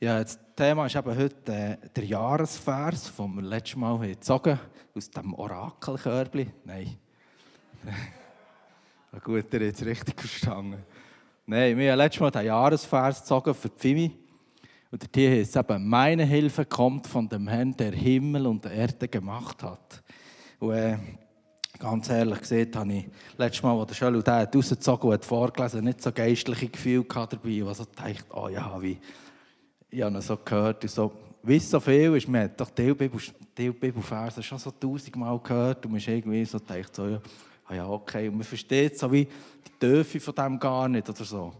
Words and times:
Ja, 0.00 0.22
das 0.22 0.38
Thema 0.54 0.86
ist 0.86 0.94
eben 0.94 1.18
heute 1.18 1.52
äh, 1.52 1.76
der 1.88 2.04
Jahresvers, 2.04 3.12
den 3.16 3.34
wir 3.34 3.42
letztes 3.42 3.74
Mal 3.74 3.98
gezogen 3.98 4.52
haben, 4.56 4.70
aus 4.94 5.10
dem 5.10 5.34
Orakelkörbli. 5.34 6.48
Nein. 6.64 6.96
Na 9.10 9.18
gut, 9.24 9.52
ihr 9.52 9.62
es 9.62 9.84
richtig 9.84 10.20
verstanden. 10.20 10.84
Nein, 11.46 11.76
wir 11.76 11.90
haben 11.90 11.98
letztes 11.98 12.20
Mal 12.20 12.30
den 12.30 12.46
Jahresvers 12.46 13.22
gezogen 13.22 13.52
für 13.52 13.70
die 13.70 13.78
Fimi. 13.80 14.16
Und 14.92 15.16
der 15.16 15.30
heißt 15.32 15.56
eben, 15.56 15.88
meine 15.88 16.24
Hilfe 16.24 16.64
kommt 16.64 17.08
von 17.08 17.28
dem 17.28 17.48
Herrn, 17.48 17.76
der 17.76 17.90
Himmel 17.90 18.46
und 18.46 18.64
die 18.66 18.68
Erde 18.68 19.08
gemacht 19.08 19.64
hat. 19.64 20.04
Und, 20.60 20.74
äh, 20.74 20.96
ganz 21.76 22.08
ehrlich 22.08 22.38
gesagt, 22.38 22.76
habe 22.76 22.92
ich 22.92 23.06
letztes 23.36 23.64
Mal, 23.64 23.76
als 23.76 23.88
der 23.88 23.94
Schöll 23.96 24.14
und 24.14 24.28
rausgezogen 24.28 25.10
und 25.10 25.24
vorgelesen, 25.24 25.84
nicht 25.84 26.00
so 26.00 26.12
geistliche 26.12 26.68
Gefühle 26.68 27.04
dabei, 27.04 27.62
was 27.64 27.78
so 27.78 27.84
dachte, 27.84 28.24
oh 28.32 28.48
ja, 28.48 28.80
wie 28.80 28.96
ich 29.90 30.02
habe 30.02 30.20
so 30.20 30.36
gehört, 30.44 30.82
und 30.82 30.90
so, 30.90 31.12
es 31.46 31.70
so 31.70 31.80
viel 31.80 32.16
ist, 32.16 32.28
man 32.28 32.42
hat 32.42 32.60
doch 32.60 32.70
die 32.70 32.92
Bibelverse 32.92 34.42
schon 34.42 34.58
so 34.58 34.70
tausendmal 34.70 35.38
gehört 35.38 35.84
und 35.84 35.92
man 35.92 35.98
ist 35.98 36.08
irgendwie 36.08 36.44
so 36.44 36.58
gedacht, 36.58 36.94
so, 36.94 37.06
ja, 37.06 37.20
ah 37.66 37.74
ja, 37.74 37.88
okay, 37.88 38.28
und 38.28 38.36
man 38.36 38.44
versteht 38.44 38.98
so 38.98 39.10
wie 39.10 39.24
die 39.24 39.78
Töfe 39.78 40.20
von 40.20 40.34
dem 40.34 40.58
gar 40.58 40.88
nicht 40.88 41.08
oder 41.08 41.24
so. 41.24 41.52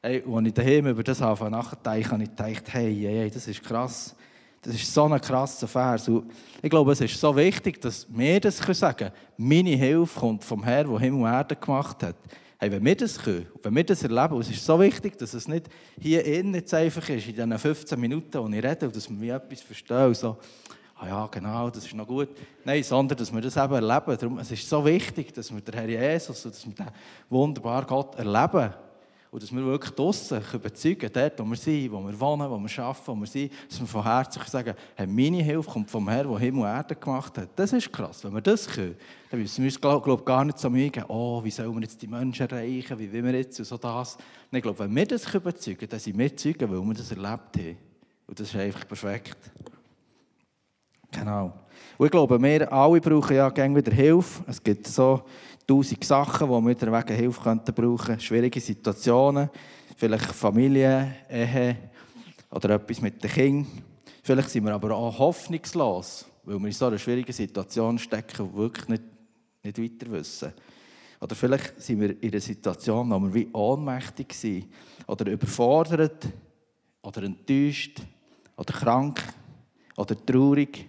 Hey, 0.00 0.22
als 0.26 0.46
ich 0.46 0.54
daheim 0.54 0.86
über 0.88 1.02
das 1.02 1.22
anfange 1.22 1.52
nachzudenken, 1.52 2.10
habe 2.10 2.22
ich 2.24 2.30
gedacht, 2.30 2.72
hey, 2.72 2.94
hey, 2.94 3.14
hey, 3.14 3.30
das 3.30 3.46
ist 3.46 3.62
krass. 3.62 4.16
Das 4.60 4.74
ist 4.74 4.92
so 4.92 5.04
ein 5.04 5.20
krasser 5.20 5.66
Vers. 5.66 6.08
Und 6.08 6.30
ich 6.60 6.70
glaube, 6.70 6.92
es 6.92 7.00
ist 7.00 7.18
so 7.18 7.34
wichtig, 7.34 7.80
dass 7.80 8.06
wir 8.08 8.38
das 8.38 8.58
sagen 8.58 8.96
können. 8.96 9.12
Meine 9.36 9.70
Hilfe 9.70 10.20
kommt 10.20 10.44
vom 10.44 10.62
Herrn, 10.62 10.88
der 10.88 11.00
Himmel 11.00 11.22
und 11.22 11.32
Erde 11.32 11.56
gemacht 11.56 12.02
hat. 12.02 12.16
Hey, 12.62 12.70
wenn 12.70 12.84
wir 12.84 12.94
das 12.94 13.18
können, 13.18 13.44
wenn 13.60 13.74
wir 13.74 13.82
das 13.82 14.04
erleben, 14.04 14.34
und 14.34 14.42
es 14.42 14.50
ist 14.50 14.64
so 14.64 14.78
wichtig, 14.78 15.18
dass 15.18 15.34
es 15.34 15.48
nicht 15.48 15.66
hier 16.00 16.24
innen 16.24 16.54
jetzt 16.54 16.72
einfach 16.72 17.08
ist, 17.08 17.26
in 17.26 17.34
diesen 17.34 17.58
15 17.58 17.98
Minuten, 17.98 18.38
wo 18.38 18.46
ich 18.46 18.62
rede, 18.62 18.88
dass 18.88 19.10
wir 19.10 19.34
etwas 19.34 19.62
verstehen 19.62 20.06
und 20.06 20.16
so, 20.16 20.36
ah 20.94 21.08
ja, 21.08 21.26
genau, 21.26 21.70
das 21.70 21.84
ist 21.84 21.92
noch 21.92 22.06
gut. 22.06 22.28
Nein, 22.64 22.84
sondern, 22.84 23.18
dass 23.18 23.32
wir 23.32 23.40
das 23.40 23.56
eben 23.56 23.72
erleben. 23.72 24.16
Darum, 24.16 24.38
es 24.38 24.52
ist 24.52 24.68
so 24.68 24.84
wichtig, 24.84 25.34
dass 25.34 25.52
wir 25.52 25.60
den 25.60 25.74
Herr 25.74 25.88
Jesus 25.88 26.40
dass 26.40 26.64
wir 26.64 26.72
den 26.72 26.86
wunderbaren 27.28 27.84
Gott 27.84 28.14
erleben. 28.14 28.72
Und 29.32 29.42
dass 29.42 29.50
wir 29.50 29.64
wirklich 29.64 29.94
draussen 29.94 30.42
überzeugen 30.52 31.08
dort, 31.10 31.40
wo 31.40 31.44
wir 31.44 31.56
sind, 31.56 31.90
wo 31.90 32.06
wir 32.06 32.20
wohnen, 32.20 32.50
wo 32.50 32.58
wir 32.58 32.84
arbeiten, 32.84 33.06
wo 33.06 33.14
wir 33.14 33.26
sind, 33.26 33.50
dass 33.66 33.80
wir 33.80 33.86
von 33.86 34.02
Herzen 34.02 34.42
sagen, 34.46 34.74
hey, 34.94 35.06
meine 35.06 35.42
Hilfe 35.42 35.70
kommt 35.70 35.90
vom 35.90 36.06
Herrn, 36.06 36.28
der 36.28 36.38
Himmel 36.38 36.60
und 36.60 36.68
Erde 36.68 36.94
gemacht 36.94 37.38
hat. 37.38 37.48
Das 37.56 37.72
ist 37.72 37.90
krass. 37.90 38.22
Wenn 38.22 38.34
wir 38.34 38.42
das 38.42 38.68
können, 38.68 38.94
dann 39.30 39.40
müssen 39.40 39.64
wir 39.64 39.68
uns, 39.70 39.80
glaube 39.80 40.04
glaub, 40.04 40.26
gar 40.26 40.44
nicht 40.44 40.58
so 40.58 40.68
Mühe 40.68 40.90
geben, 40.90 41.06
oh, 41.08 41.42
wie 41.42 41.50
sollen 41.50 41.74
wir 41.74 41.80
jetzt 41.80 42.02
die 42.02 42.08
Menschen 42.08 42.46
erreichen, 42.46 42.98
wie 42.98 43.10
wollen 43.10 43.24
wir 43.24 43.32
jetzt 43.32 43.58
und 43.58 43.64
so 43.64 43.78
das. 43.78 44.16
Und 44.16 44.58
ich 44.58 44.62
glaube, 44.62 44.78
wenn 44.80 44.94
wir 44.94 45.06
das 45.06 45.34
überzeugen 45.34 45.78
können, 45.78 45.90
dann 45.90 46.00
sind 46.00 46.18
wir 46.18 46.36
Zeugen, 46.36 46.70
weil 46.70 46.86
wir 46.86 46.94
das 46.94 47.10
erlebt 47.10 47.56
haben. 47.56 47.78
Und 48.26 48.38
das 48.38 48.48
ist 48.48 48.56
einfach 48.56 48.86
perfekt. 48.86 49.38
Genau. 51.12 51.52
Und 51.98 52.06
ich 52.06 52.10
glaube, 52.10 52.42
wir 52.42 52.72
alle 52.72 53.00
brauchen 53.00 53.36
ja 53.36 53.48
gerne 53.50 53.76
wieder 53.76 53.92
Hilfe. 53.92 54.42
Es 54.46 54.62
gibt 54.62 54.86
so 54.86 55.22
tausend 55.66 56.02
Sachen, 56.04 56.48
die 56.48 56.80
wir 56.80 56.92
wegen 56.92 57.16
Hilfe 57.16 57.40
könnten 57.40 57.74
brauchen 57.74 58.18
Schwierige 58.18 58.60
Situationen, 58.60 59.50
vielleicht 59.96 60.32
Familie, 60.32 61.14
Ehe 61.30 61.76
oder 62.50 62.70
etwas 62.70 63.00
mit 63.00 63.22
den 63.22 63.30
Kindern. 63.30 63.66
Vielleicht 64.22 64.50
sind 64.50 64.64
wir 64.64 64.74
aber 64.74 64.96
auch 64.96 65.18
hoffnungslos, 65.18 66.26
weil 66.44 66.58
wir 66.58 66.66
in 66.66 66.72
so 66.72 66.86
einer 66.86 66.98
schwierigen 66.98 67.32
Situation 67.32 67.98
stecken 67.98 68.42
und 68.46 68.56
wirklich 68.56 68.88
nicht, 68.88 69.02
nicht 69.62 69.78
weiter 69.78 70.12
wissen. 70.12 70.52
Oder 71.20 71.34
vielleicht 71.36 71.80
sind 71.80 72.00
wir 72.00 72.20
in 72.22 72.30
einer 72.30 72.40
Situation, 72.40 73.10
wo 73.10 73.20
wir 73.20 73.34
wie 73.34 73.48
ohnmächtig 73.52 74.32
sind 74.32 74.66
oder 75.06 75.30
überfordert 75.30 76.26
oder 77.02 77.22
enttäuscht 77.22 78.00
oder 78.56 78.72
krank 78.72 79.22
oder 79.96 80.16
traurig. 80.26 80.88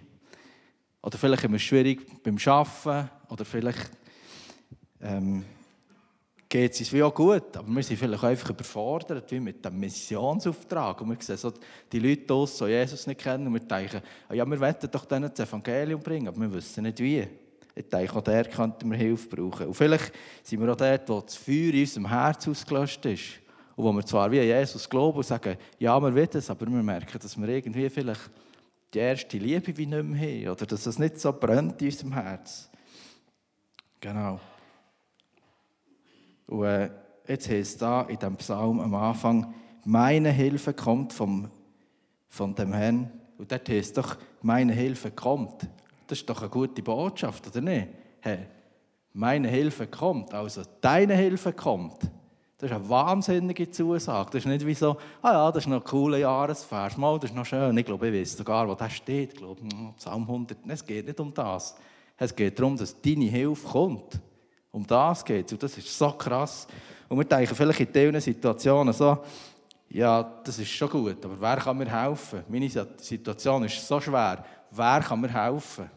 Oder 1.04 1.18
vielleicht 1.18 1.44
es 1.44 1.62
schwierig 1.62 2.22
beim 2.22 2.38
Arbeiten 2.46 3.10
oder 3.28 3.44
vielleicht 3.44 3.90
ähm, 5.02 5.44
geht 6.48 6.72
es 6.72 6.80
uns 6.80 6.92
wie 6.94 7.02
auch 7.02 7.14
gut, 7.14 7.54
aber 7.58 7.68
wir 7.68 7.82
sind 7.82 7.98
vielleicht 7.98 8.24
einfach 8.24 8.48
überfordert 8.48 9.30
wie 9.30 9.38
mit 9.38 9.62
dem 9.62 9.78
Missionsauftrag. 9.78 11.02
Und 11.02 11.10
wir 11.10 11.16
sehen 11.20 11.36
so 11.36 11.52
die 11.92 11.98
Leute 11.98 12.32
aus, 12.32 12.56
die 12.56 12.64
Jesus 12.64 13.06
nicht 13.06 13.20
kennen, 13.20 13.48
und 13.48 13.52
wir 13.52 13.60
denken, 13.60 14.00
ah 14.30 14.32
ja, 14.32 14.46
wir 14.46 14.58
wollen 14.58 14.76
doch 14.90 15.04
denen 15.04 15.30
das 15.34 15.46
Evangelium 15.46 16.00
bringen, 16.00 16.28
aber 16.28 16.40
wir 16.40 16.54
wissen 16.54 16.84
nicht 16.84 16.98
wie. 17.00 17.26
Ich 17.74 17.88
denke, 17.88 18.16
auch 18.16 18.22
der 18.22 18.44
könnten 18.46 18.90
wir 18.90 18.96
Hilfe 18.96 19.28
brauchen. 19.28 19.66
Und 19.66 19.74
vielleicht 19.74 20.10
sind 20.42 20.62
wir 20.62 20.72
auch 20.72 20.76
dort, 20.76 21.06
wo 21.10 21.20
das 21.20 21.36
Feuer 21.36 21.74
in 21.74 21.80
unserem 21.80 22.08
Herz 22.08 22.48
ausgelöscht 22.48 23.04
ist. 23.04 23.24
Und 23.76 23.84
wo 23.84 23.92
wir 23.92 24.06
zwar 24.06 24.30
wie 24.30 24.40
Jesus 24.40 24.88
glauben 24.88 25.18
und 25.18 25.26
sagen, 25.26 25.58
ja, 25.78 26.00
wir 26.00 26.14
wollen 26.14 26.28
es, 26.32 26.48
aber 26.48 26.64
wir 26.66 26.82
merken, 26.82 27.18
dass 27.20 27.36
wir 27.36 27.48
irgendwie 27.48 27.90
vielleicht 27.90 28.30
die 28.94 29.00
erste 29.00 29.38
Liebe 29.38 29.76
wie 29.76 29.86
nicht 29.86 30.04
mehr 30.04 30.20
haben. 30.20 30.48
Oder 30.48 30.66
dass 30.66 30.86
es 30.86 30.98
nicht 30.98 31.18
so 31.18 31.32
brennt 31.32 31.82
in 31.82 31.88
unserem 31.88 32.12
Herz. 32.12 32.70
Genau. 34.00 34.38
Und 36.46 36.64
äh, 36.64 36.90
jetzt 37.26 37.48
heißt 37.48 37.82
da 37.82 38.02
in 38.02 38.18
dem 38.18 38.36
Psalm 38.36 38.80
am 38.80 38.94
Anfang, 38.94 39.54
meine 39.84 40.30
Hilfe 40.30 40.72
kommt 40.72 41.12
vom, 41.12 41.50
von 42.28 42.54
dem 42.54 42.72
Herrn. 42.72 43.10
Und 43.38 43.50
dort 43.50 43.68
heißt 43.68 43.96
doch, 43.96 44.16
meine 44.42 44.72
Hilfe 44.72 45.10
kommt. 45.10 45.68
Das 46.06 46.18
ist 46.18 46.28
doch 46.28 46.40
eine 46.40 46.50
gute 46.50 46.82
Botschaft, 46.82 47.46
oder 47.48 47.60
nicht? 47.60 47.88
Hey, 48.20 48.46
meine 49.12 49.48
Hilfe 49.48 49.86
kommt, 49.86 50.32
also 50.34 50.62
deine 50.80 51.14
Hilfe 51.14 51.52
kommt. 51.52 51.98
Das 52.64 52.70
ist 52.70 52.78
eine 52.78 52.88
wahnsinnige 52.88 53.68
Zusage. 53.68 54.30
Das 54.32 54.36
ist 54.36 54.46
nicht 54.46 54.64
wie 54.64 54.72
so, 54.72 54.96
ah 55.20 55.32
ja, 55.32 55.52
das 55.52 55.64
ist 55.64 55.68
noch 55.68 55.82
ein 55.82 55.84
cooler 55.84 56.16
Jahresvers, 56.16 56.96
mal, 56.96 57.18
das 57.18 57.28
ist 57.28 57.36
noch 57.36 57.44
schön. 57.44 57.76
Ich 57.76 57.84
glaube, 57.84 58.08
ich 58.08 58.14
weiß 58.14 58.38
sogar, 58.38 58.66
wo 58.66 58.74
das 58.74 58.90
steht. 58.94 59.34
Ich 59.34 59.38
glaube, 59.38 59.60
hm, 59.60 59.92
Psalm 59.98 60.22
100. 60.22 60.56
Es 60.68 60.82
geht 60.82 61.06
nicht 61.06 61.20
um 61.20 61.34
das. 61.34 61.76
Es 62.16 62.34
geht 62.34 62.58
darum, 62.58 62.74
dass 62.74 62.98
deine 62.98 63.26
Hilfe 63.26 63.68
kommt. 63.68 64.18
Um 64.70 64.86
das 64.86 65.22
geht 65.22 65.44
es. 65.44 65.52
Und 65.52 65.62
das 65.62 65.76
ist 65.76 65.98
so 65.98 66.10
krass. 66.12 66.66
Und 67.06 67.18
wir 67.18 67.26
denken 67.26 67.54
vielleicht 67.54 67.80
in 67.80 67.92
diesen 67.92 68.20
Situationen 68.22 68.94
so, 68.94 69.18
ja, 69.90 70.22
das 70.42 70.58
ist 70.58 70.70
schon 70.70 70.88
gut, 70.88 71.22
aber 71.22 71.38
wer 71.38 71.56
kann 71.58 71.76
mir 71.76 71.92
helfen? 71.92 72.44
Meine 72.48 72.70
Situation 72.96 73.64
ist 73.64 73.86
so 73.86 74.00
schwer. 74.00 74.42
Wer 74.70 75.00
kann 75.00 75.20
mir 75.20 75.28
helfen? 75.28 75.90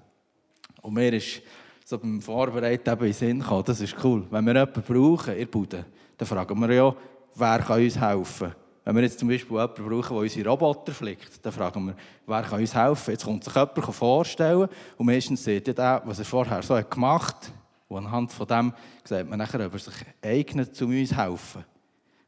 Und 0.81 0.93
mir 0.93 1.13
ist 1.13 1.41
so 1.85 1.97
beim 1.97 2.21
Vorbereiten 2.21 2.89
eben 2.89 2.99
in 2.99 3.07
den 3.07 3.13
Sinn 3.13 3.39
gekommen, 3.39 3.63
das 3.65 3.79
ist 3.79 3.95
cool. 4.03 4.27
Wenn 4.29 4.45
wir 4.45 4.53
jemanden 4.53 4.81
brauchen 4.81 5.33
der 5.33 5.45
Bude, 5.45 5.85
dann 6.17 6.27
fragen 6.27 6.59
wir 6.59 6.73
ja, 6.73 6.95
wer 7.35 7.59
kann 7.59 7.81
uns 7.81 7.99
helfen? 7.99 8.53
Wenn 8.83 8.95
wir 8.95 9.03
jetzt 9.03 9.19
zum 9.19 9.27
Beispiel 9.27 9.57
jemanden 9.57 9.83
brauchen, 9.83 10.13
der 10.13 10.21
unsere 10.23 10.49
Roboter 10.49 10.93
flickt, 10.93 11.45
dann 11.45 11.51
fragen 11.51 11.87
wir, 11.87 11.95
wer 12.25 12.41
kann 12.41 12.59
uns 12.59 12.73
helfen? 12.73 13.11
Jetzt 13.11 13.25
kommt 13.25 13.43
sich 13.43 13.53
jemand 13.53 13.95
vorstellen 13.95 14.69
und 14.97 15.05
meistens 15.05 15.43
sieht 15.43 15.67
der, 15.67 16.01
was 16.05 16.19
er 16.19 16.25
vorher 16.25 16.61
so 16.61 16.79
gemacht 16.89 17.35
hat, 17.35 17.53
und 17.89 18.05
anhand 18.05 18.31
von 18.31 18.47
dem 18.47 18.73
sieht 19.03 19.29
man 19.29 19.39
nachher, 19.39 19.65
ob 19.65 19.73
er 19.73 19.79
sich 19.79 19.93
eignet, 20.21 20.75
zu 20.75 20.85
uns 20.85 21.15
helfen. 21.15 21.63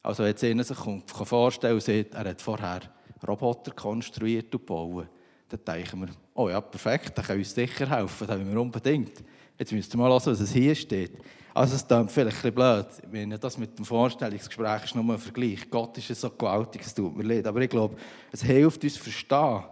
Also 0.01 0.23
wenn 0.23 0.29
jetzt 0.29 0.43
einer 0.43 0.63
sich 0.63 0.77
vorstellen 0.77 1.73
und 1.73 1.83
sieht, 1.83 2.13
er 2.13 2.29
hat 2.29 2.41
vorher 2.41 2.81
Roboter 3.27 3.71
konstruiert 3.71 4.53
und 4.55 4.65
gebaut, 4.65 5.07
dann 5.49 5.59
denken 5.65 6.01
wir, 6.01 6.09
oh 6.35 6.47
ja, 6.47 6.61
perfekt, 6.61 7.17
der 7.17 7.23
kann 7.23 7.37
uns 7.37 7.53
sicher 7.53 7.89
helfen, 7.89 8.27
das 8.27 8.37
wollen 8.37 8.51
wir 8.51 8.61
unbedingt. 8.61 9.23
Jetzt 9.59 9.71
müsst 9.71 9.93
ihr 9.93 9.97
mal 9.97 10.09
hören, 10.09 10.21
was 10.25 10.39
es 10.39 10.51
hier 10.51 10.73
steht. 10.73 11.11
Also 11.53 11.75
es 11.75 11.85
klingt 11.85 12.11
vielleicht 12.11 12.37
ein 12.37 12.53
bisschen 12.53 12.55
blöd. 12.55 12.87
Meine, 13.11 13.37
das 13.37 13.57
mit 13.57 13.77
dem 13.77 13.85
Vorstellungsgespräch 13.85 14.85
ist 14.85 14.95
nur 14.95 15.13
ein 15.13 15.19
Vergleich. 15.19 15.69
Gott 15.69 15.97
ist 15.97 16.19
so 16.19 16.31
gewaltig, 16.31 16.81
es 16.83 16.95
tut 16.95 17.15
mir 17.15 17.23
leid. 17.23 17.45
Aber 17.45 17.59
ich 17.59 17.69
glaube, 17.69 17.95
es 18.31 18.41
hilft 18.41 18.83
uns 18.83 18.97
verstehen. 18.97 19.63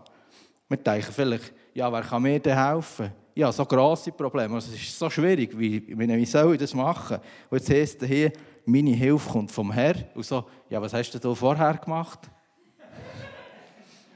Wir 0.70 0.78
denken 0.78 1.12
vielleicht, 1.12 1.54
ja, 1.74 1.92
wer 1.92 2.02
kann 2.02 2.22
mir 2.22 2.40
denn 2.40 2.56
helfen? 2.56 3.12
ja, 3.38 3.52
so 3.52 3.66
grosse 3.66 4.12
Probleme. 4.12 4.56
Also 4.56 4.74
es 4.74 4.82
ist 4.82 4.98
so 4.98 5.10
schwierig, 5.10 5.58
wie, 5.58 5.88
wie 5.88 6.26
soll 6.26 6.54
ich 6.54 6.60
das 6.60 6.74
machen? 6.74 7.20
Und 7.50 7.60
jetzt 7.60 7.70
heisst 7.70 8.02
es 8.02 8.08
hier, 8.08 8.32
meine 8.66 8.92
Hilfe 8.92 9.30
kommt 9.30 9.52
vom 9.52 9.72
Herrn. 9.72 10.06
Und 10.16 10.26
so, 10.26 10.44
ja, 10.70 10.82
was 10.82 10.92
hast 10.94 11.12
du 11.12 11.20
da 11.20 11.36
vorher 11.36 11.76
gemacht? 11.76 12.20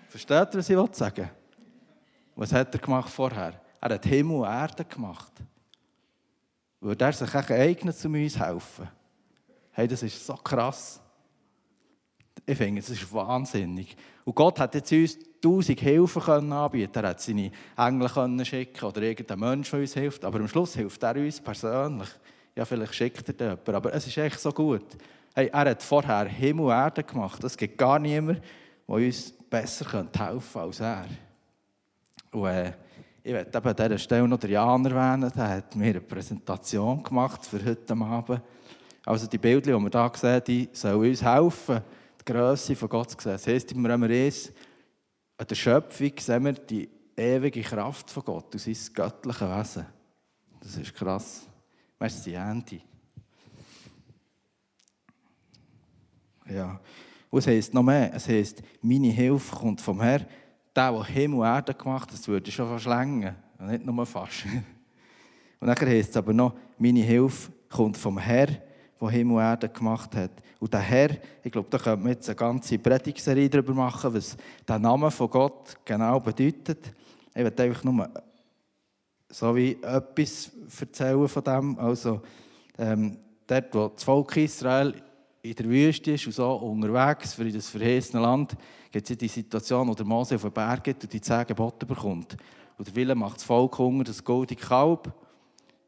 Versteht 0.09 0.53
ihr, 0.53 0.57
was 0.57 0.69
ich 0.69 0.95
sagen 0.95 1.29
Was 2.35 2.51
hat 2.51 2.73
er 2.73 2.81
gemacht 2.81 3.09
vorher? 3.09 3.61
Er 3.79 3.93
hat 3.93 4.05
Himmel 4.05 4.37
und 4.37 4.45
Erde 4.45 4.83
gemacht. 4.85 5.31
Würde 6.81 7.05
er 7.05 7.13
sich 7.13 7.33
eignen, 7.35 7.93
um 8.03 8.13
uns 8.15 8.39
helfen? 8.39 8.89
Hey, 9.71 9.87
das 9.87 10.03
ist 10.03 10.25
so 10.25 10.33
krass. 10.33 10.99
Ich 12.45 12.57
finde, 12.57 12.81
das 12.81 12.89
ist 12.89 13.13
wahnsinnig. 13.13 13.95
Und 14.25 14.35
Gott 14.35 14.59
hat 14.59 14.73
jetzt 14.73 14.91
uns 14.91 15.17
tausend 15.39 15.79
Hilfen 15.79 16.21
können 16.21 16.51
anbieten 16.51 17.03
Er 17.03 17.09
hat 17.09 17.21
seine 17.21 17.51
Engel 17.77 18.09
können 18.09 18.43
schicken 18.43 18.85
oder 18.85 19.01
irgendein 19.01 19.39
Mensch, 19.39 19.69
der 19.69 19.79
uns 19.79 19.93
hilft. 19.93 20.25
Aber 20.25 20.39
am 20.39 20.47
Schluss 20.47 20.75
hilft 20.75 21.01
er 21.03 21.15
uns 21.15 21.39
persönlich. 21.39 22.09
Ja, 22.55 22.65
vielleicht 22.65 22.95
schickt 22.95 23.29
er 23.29 23.35
jemanden. 23.35 23.75
Aber 23.75 23.93
es 23.93 24.07
ist 24.07 24.17
echt 24.17 24.39
so 24.39 24.51
gut. 24.51 24.85
Hey, 25.35 25.47
er 25.47 25.69
hat 25.69 25.83
vorher 25.83 26.25
Himmel 26.25 26.65
und 26.65 26.71
Erde 26.71 27.03
gemacht. 27.03 27.43
Es 27.43 27.55
gibt 27.55 27.77
gar 27.77 27.99
niemanden, 27.99 28.41
der 28.87 28.95
uns 28.95 29.31
besser 29.49 29.85
helfen 29.91 30.11
könnte 30.11 30.59
als 30.59 30.79
er. 30.79 31.05
Und 32.31 32.47
äh, 32.47 32.73
ich 33.23 33.33
möchte 33.33 33.63
an 33.63 33.75
dieser 33.75 33.97
Stelle 33.97 34.27
noch 34.27 34.43
Jan 34.43 34.85
erwähnen. 34.85 35.31
Der 35.35 35.49
hat 35.49 35.75
mir 35.75 35.89
eine 35.89 36.01
Präsentation 36.01 37.03
gemacht 37.03 37.45
für 37.45 37.63
heute 37.63 37.93
Abend. 37.93 38.41
Also 39.05 39.27
die 39.27 39.37
Bilder, 39.37 39.77
die 39.77 39.83
wir 39.83 39.89
hier 39.91 40.11
sehen, 40.15 40.43
die 40.47 40.69
sollen 40.73 41.09
uns 41.09 41.21
helfen, 41.21 41.81
die 42.19 42.31
Größe 42.31 42.75
von 42.75 42.89
Gott 42.89 43.11
zu 43.11 43.17
sehen. 43.19 43.33
Das 43.33 43.47
heisst 43.47 43.71
im 43.71 43.85
Römer 43.85 44.09
1, 44.09 44.51
an 45.37 45.47
der 45.47 45.55
Schöpfung 45.55 46.11
sehen 46.17 46.45
wir 46.45 46.53
die 46.53 46.89
ewige 47.15 47.61
Kraft 47.61 48.09
von 48.09 48.23
Gott 48.23 48.53
und 48.53 48.59
sein 48.59 48.75
göttliches 48.93 49.41
Wesen. 49.41 49.85
Das 50.59 50.77
ist 50.77 50.93
krass. 50.93 51.47
Merci, 51.99 52.33
Andy. 52.33 52.81
Ja. 56.49 56.79
Und 57.29 57.39
es 57.39 57.47
heisst 57.47 57.73
noch 57.73 57.83
mehr. 57.83 58.13
Es 58.13 58.27
heisst, 58.27 58.61
meine 58.81 59.07
Hilfe 59.07 59.55
kommt 59.55 59.79
vom 59.79 60.01
Herrn. 60.01 60.25
Der, 60.75 60.91
der 60.91 61.05
Himmel 61.05 61.39
und 61.39 61.45
Erde 61.45 61.73
gemacht 61.73 62.03
hat, 62.03 62.13
das 62.13 62.27
würde 62.27 62.51
schon 62.51 62.67
verschlängen. 62.67 63.35
Nicht 63.59 63.85
nur 63.85 64.05
fast. 64.05 64.45
Und 65.59 65.67
dann 65.67 65.75
heisst 65.75 66.09
es 66.09 66.17
aber 66.17 66.33
noch, 66.33 66.55
meine 66.79 67.01
Hilfe 67.01 67.51
kommt 67.69 67.95
vom 67.95 68.17
Herrn, 68.17 68.57
der 68.99 69.09
Himmel 69.09 69.35
und 69.35 69.41
Erde 69.43 69.69
gemacht 69.69 70.15
hat. 70.15 70.31
Und 70.59 70.73
der 70.73 70.79
Herr, 70.79 71.09
ich 71.43 71.51
glaube, 71.51 71.67
da 71.69 71.77
könnte 71.77 72.01
man 72.01 72.13
jetzt 72.13 72.27
eine 72.29 72.35
ganze 72.35 72.79
Predigserie 72.79 73.47
darüber 73.47 73.73
machen, 73.73 74.13
was 74.13 74.35
der 74.67 74.79
Name 74.79 75.11
von 75.11 75.29
Gott 75.29 75.77
genau 75.85 76.19
bedeutet. 76.19 76.91
Ich 77.29 77.43
werde 77.43 77.63
einfach 77.63 77.83
nur 77.83 78.09
so 79.29 79.55
wie 79.55 79.73
etwas 79.81 80.51
erzählen 80.79 81.27
von 81.27 81.43
dem. 81.43 81.79
Also, 81.79 82.21
ähm, 82.77 83.17
dort, 83.47 83.73
wo 83.75 83.87
das 83.89 84.03
Volk 84.03 84.37
Israel 84.37 84.93
in 85.41 85.55
der 85.55 85.65
Wüste 85.65 86.11
ist 86.11 86.25
und 86.27 86.33
so 86.33 86.53
unterwegs 86.53 87.33
für 87.33 87.49
das 87.49 87.69
verheißene 87.69 88.21
Land, 88.21 88.55
gibt 88.91 89.09
es 89.09 89.17
die 89.17 89.27
Situation, 89.27 89.87
wo 89.87 89.93
der 89.93 90.05
Mose 90.05 90.35
auf 90.35 90.41
den 90.41 90.51
Berg 90.51 90.83
geht 90.83 91.03
und 91.03 91.11
die 91.11 91.21
zehn 91.21 91.45
Gebote 91.47 91.85
bekommt. 91.85 92.37
Und 92.77 92.87
der 92.87 92.95
Wille 92.95 93.15
macht 93.15 93.37
das 93.37 93.43
Volk 93.43 93.77
Hunger, 93.77 94.03
das 94.03 94.23
goldige 94.23 94.61
Kalb. 94.61 95.11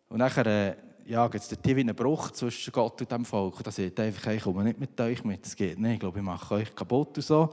Und 0.10 0.20
nachher 0.20 0.46
äh, 0.46 0.76
ja, 1.06 1.28
gibt 1.28 1.44
es 1.44 1.50
dort 1.50 1.68
einen 1.68 1.96
Bruch 1.96 2.32
zwischen 2.32 2.72
Gott 2.72 3.00
und 3.02 3.12
dem 3.12 3.26
Volk. 3.26 3.58
Und 3.58 3.68
da 3.68 3.72
sagt 3.72 4.00
einfach, 4.00 4.32
ich 4.32 4.44
komme 4.44 4.64
nicht 4.64 4.80
mit 4.80 5.00
euch 5.00 5.24
mit, 5.24 5.46
das 5.46 5.56
geht 5.56 5.80
nicht. 5.80 5.94
Ich 5.94 6.00
glaube, 6.00 6.20
ich 6.20 6.26
mache 6.26 6.56
euch 6.56 6.76
kaputt 6.76 7.18
und 7.18 7.24
so. 7.24 7.50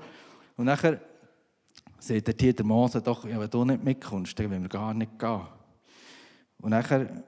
Und 0.57 0.67
nachher 0.67 1.01
sagt 1.99 2.27
der 2.29 2.35
hier 2.39 2.55
der 2.55 2.65
Mose 2.65 3.03
doch, 3.03 3.27
ja, 3.27 3.39
wenn 3.39 3.51
du 3.51 3.65
nicht 3.65 3.85
mitkommst, 3.85 4.39
dann 4.39 4.51
wollen 4.51 4.63
wir 4.63 4.69
gar 4.69 4.95
nicht 4.95 5.19
gehen. 5.19 5.41
Und 6.59 6.71
nachher, 6.71 7.25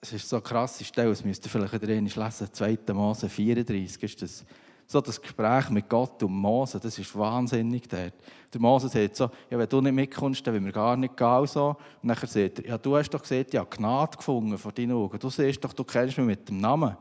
es 0.00 0.12
ist 0.12 0.28
so 0.28 0.40
krasse 0.40 0.84
Stelle, 0.84 1.10
das 1.10 1.24
müsst 1.24 1.44
ihr 1.44 1.50
vielleicht 1.50 1.74
einmal 1.74 2.26
lesen, 2.26 2.48
2. 2.52 2.78
Mose 2.92 3.28
34 3.28 4.02
ist 4.02 4.22
das. 4.22 4.44
So 4.88 5.00
das 5.00 5.20
Gespräch 5.20 5.68
mit 5.70 5.88
Gott 5.88 6.22
und 6.22 6.32
Mose, 6.32 6.78
das 6.78 6.96
ist 6.96 7.18
wahnsinnig 7.18 7.88
dort. 7.88 8.12
Der 8.52 8.60
Mose 8.60 8.88
sagt 8.88 9.16
so, 9.16 9.28
ja, 9.50 9.58
wenn 9.58 9.68
du 9.68 9.80
nicht 9.80 9.92
mitkommst, 9.92 10.46
dann 10.46 10.54
wollen 10.54 10.64
wir 10.64 10.72
gar 10.72 10.96
nicht 10.96 11.16
gehen. 11.16 11.46
So. 11.46 11.76
Und 12.02 12.08
dann 12.08 12.16
sagt 12.16 12.60
er, 12.60 12.66
ja, 12.66 12.78
du 12.78 12.96
hast 12.96 13.10
doch 13.10 13.20
gesagt, 13.20 13.52
ja, 13.52 13.64
Gnade 13.64 14.16
gefunden 14.16 14.56
vor 14.56 14.70
deinen 14.70 14.92
Augen. 14.92 15.18
Du 15.18 15.28
siehst 15.28 15.64
doch, 15.64 15.72
du 15.72 15.82
kennst 15.82 16.16
mich 16.18 16.26
mit 16.26 16.48
dem 16.48 16.60
Namen. 16.60 16.90
Und 16.90 16.96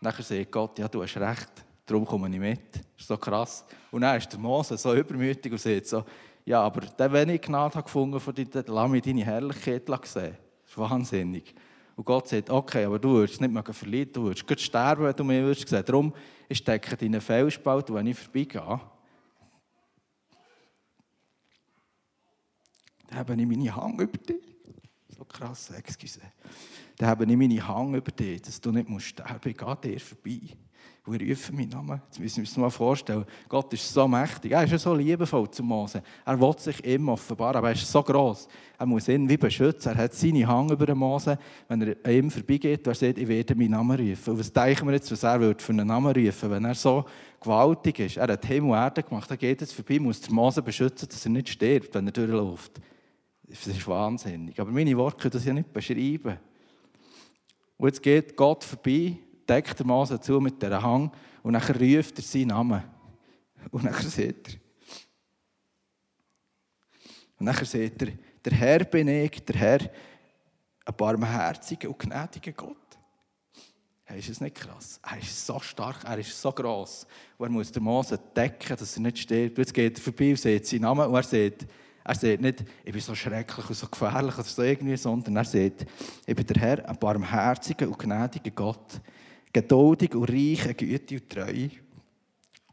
dann 0.00 0.12
sagt 0.12 0.50
Gott, 0.50 0.78
ja, 0.80 0.88
du 0.88 1.00
hast 1.00 1.16
recht, 1.16 1.64
darum 1.86 2.04
komme 2.04 2.28
ich 2.28 2.40
mit. 2.40 2.74
Das 2.74 2.82
ist 2.98 3.06
so 3.06 3.16
krass. 3.16 3.64
Und 3.92 4.00
dann 4.00 4.18
ist 4.18 4.32
der 4.32 4.40
Mose 4.40 4.76
so 4.76 4.92
übermütig 4.92 5.52
und 5.52 5.60
sagt 5.60 5.86
so, 5.86 6.04
ja, 6.44 6.60
aber 6.62 6.82
wenn 7.12 7.28
ich 7.28 7.40
Gnade 7.40 7.74
habe 7.76 7.84
gefunden 7.84 8.20
dir, 8.34 8.46
dann 8.46 8.64
lass 8.66 8.90
mich 8.90 9.02
deine 9.02 9.24
Herrlichkeit 9.24 9.86
sehen. 9.86 10.36
Das 10.64 10.70
ist 10.70 10.78
wahnsinnig. 10.78 11.54
Und 11.98 12.04
Gott 12.04 12.28
sagt, 12.28 12.48
okay, 12.48 12.84
aber 12.84 13.00
du 13.00 13.10
würdest 13.10 13.40
nicht 13.40 13.52
mehr 13.52 13.64
verlieren, 13.64 14.12
du 14.12 14.22
würdest 14.26 14.60
sterben, 14.60 15.02
wenn 15.02 15.16
du 15.16 15.24
mich 15.24 15.42
würdest 15.42 15.68
sehen. 15.68 15.82
Darum 15.84 16.14
ich 16.48 16.58
stecke 16.58 16.96
deinen 16.96 17.20
Felsspalt, 17.20 17.92
wenn 17.92 18.06
ich 18.06 18.16
vorbeigehe. 18.16 18.80
Dann 23.08 23.18
habe 23.18 23.34
ich 23.34 23.46
meine 23.48 23.74
Hand 23.74 24.00
über 24.00 24.16
dich. 24.16 24.36
So 25.08 25.24
krass, 25.24 25.70
excuse. 25.70 26.20
Dann 26.98 27.08
habe 27.08 27.24
ich 27.24 27.36
meine 27.36 27.66
Hand 27.66 27.96
über 27.96 28.10
dich, 28.10 28.42
dass 28.42 28.60
du 28.60 28.72
nicht 28.72 28.88
musst 28.88 29.06
sterben 29.06 29.34
musst. 29.34 29.46
Ich 29.46 29.56
gehe 29.56 29.76
dir 29.76 30.00
vorbei. 30.00 30.40
Und 31.08 31.22
ich 31.22 31.30
rufe 31.30 31.54
meinen 31.54 31.70
Namen. 31.70 32.02
Jetzt 32.06 32.20
müssen 32.20 32.36
wir 32.36 32.42
uns 32.42 32.56
mal 32.58 32.70
vorstellen, 32.70 33.24
Gott 33.48 33.72
ist 33.72 33.90
so 33.90 34.06
mächtig. 34.06 34.52
Er 34.52 34.70
ist 34.70 34.82
so 34.82 34.94
liebevoll 34.94 35.50
zu 35.50 35.62
Mose. 35.62 36.02
Er 36.26 36.38
will 36.38 36.58
sich 36.58 36.84
immer 36.84 37.12
offenbaren, 37.12 37.56
aber 37.56 37.68
er 37.68 37.74
ist 37.74 37.90
so 37.90 38.02
gross. 38.02 38.46
Er 38.78 38.84
muss 38.84 39.08
ihn 39.08 39.26
wie 39.26 39.38
beschützen. 39.38 39.92
Er 39.92 40.04
hat 40.04 40.12
seine 40.12 40.46
Hand 40.46 40.70
über 40.70 40.84
den 40.84 40.98
Mose. 40.98 41.38
Wenn 41.66 41.80
er 41.80 42.12
ihm 42.12 42.30
vorbeigeht, 42.30 42.86
er 42.86 42.94
sagt, 42.94 43.16
ich 43.16 43.26
werde 43.26 43.54
meinen 43.54 43.70
Namen 43.70 43.98
rufen. 43.98 44.32
Und 44.32 44.40
was 44.40 44.52
denken 44.52 44.86
wir 44.86 44.94
jetzt, 44.94 45.10
was 45.10 45.22
er 45.22 45.54
für 45.58 45.72
einen 45.72 45.86
Namen 45.86 46.14
rufen, 46.14 46.50
wenn 46.50 46.64
er 46.66 46.74
so 46.74 47.04
gewaltig 47.40 48.00
ist? 48.00 48.18
Er 48.18 48.28
hat 48.30 48.44
Himmel 48.44 48.72
und 48.72 48.76
Erde 48.76 49.02
gemacht. 49.02 49.30
Er 49.30 49.38
geht 49.38 49.62
jetzt 49.62 49.72
vorbei, 49.72 49.98
muss 49.98 50.20
der 50.20 50.32
Mose 50.32 50.60
beschützen, 50.60 51.08
dass 51.08 51.24
er 51.24 51.30
nicht 51.30 51.48
stirbt, 51.48 51.94
wenn 51.94 52.06
er 52.06 52.12
durchläuft. 52.12 52.72
Das 53.48 53.66
ist 53.66 53.86
wahnsinnig. 53.88 54.60
Aber 54.60 54.70
meine 54.70 54.94
Worte 54.98 55.16
können 55.16 55.32
das 55.32 55.44
ja 55.46 55.54
nicht 55.54 55.72
beschreiben. 55.72 56.36
Und 57.78 57.88
jetzt 57.88 58.02
geht 58.02 58.36
Gott 58.36 58.64
vorbei 58.64 59.18
deckt 59.48 59.78
der 59.78 59.86
Mose 59.86 60.20
zu 60.20 60.40
mit 60.40 60.62
dieser 60.62 60.82
Hang 60.82 61.10
und 61.42 61.54
dann 61.54 61.62
ruft 61.62 62.18
er 62.18 62.22
seinen 62.22 62.48
Namen. 62.48 62.82
Und 63.70 63.84
dann 63.84 63.94
sagt 63.94 64.18
er, 64.18 64.54
und 67.38 67.46
dann 67.46 67.54
sagt 67.54 68.02
er, 68.02 68.08
der 68.44 68.52
Herr 68.52 68.84
bin 68.84 69.08
ich, 69.08 69.44
der 69.44 69.56
Herr, 69.56 69.80
ein 70.84 70.94
barmherziger 70.96 71.88
und 71.88 71.98
gnädiger 71.98 72.52
Gott. 72.52 72.76
Hey, 74.04 74.20
ist 74.20 74.30
es 74.30 74.40
nicht 74.40 74.56
krass? 74.56 74.98
Er 75.02 75.18
ist 75.18 75.46
so 75.46 75.60
stark, 75.60 76.02
er 76.04 76.18
ist 76.18 76.40
so 76.40 76.50
gross. 76.50 77.06
Und 77.36 77.46
er 77.46 77.50
muss 77.50 77.70
den 77.70 77.82
Mose 77.82 78.18
decken, 78.34 78.76
dass 78.76 78.96
er 78.96 79.02
nicht 79.02 79.18
stirbt. 79.18 79.58
Jetzt 79.58 79.74
geht 79.74 79.98
er 79.98 80.02
vorbei 80.02 80.30
und 80.30 80.38
sagt 80.38 80.66
seinen 80.66 80.82
Namen 80.82 81.06
und 81.06 81.14
er 81.14 81.22
sagt, 81.22 81.66
er 82.08 82.14
sagt 82.14 82.40
nicht, 82.40 82.64
ich 82.86 82.92
bin 82.92 83.02
so 83.02 83.14
schrecklich 83.14 83.68
und 83.68 83.74
so 83.74 83.86
gefährlich 83.86 84.32
oder 84.34 84.44
so 84.44 84.62
irgendwie, 84.62 84.96
sondern 84.96 85.36
er 85.36 85.44
sagt, 85.44 85.84
ich 86.26 86.34
bin 86.34 86.46
der 86.46 86.62
Herr, 86.62 86.88
ein 86.88 86.98
barmherziger 86.98 87.86
und 87.86 87.98
gnädiger 87.98 88.50
Gott 88.50 88.98
geduldig 89.52 90.14
und 90.14 90.30
reich 90.30 90.74
Güte 90.74 91.16
und 91.16 91.28
Treue. 91.28 91.70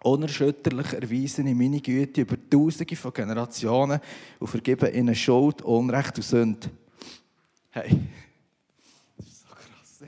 Unerschütterlich 0.03 0.93
erweisen 0.93 1.47
ich 1.47 1.55
meine 1.55 1.81
Güte 1.81 2.21
über 2.21 2.37
Tausende 2.49 2.95
von 2.95 3.11
Generationen 3.11 3.99
und 4.39 4.47
vergebe 4.47 4.87
ihnen 4.87 5.15
Schuld, 5.15 5.61
Unrecht 5.63 6.15
und 6.15 6.23
Sünde. 6.23 6.69
Hey, 7.71 7.99
das 9.17 9.27
ist 9.27 9.41
so 9.41 9.47
krass. 9.49 10.03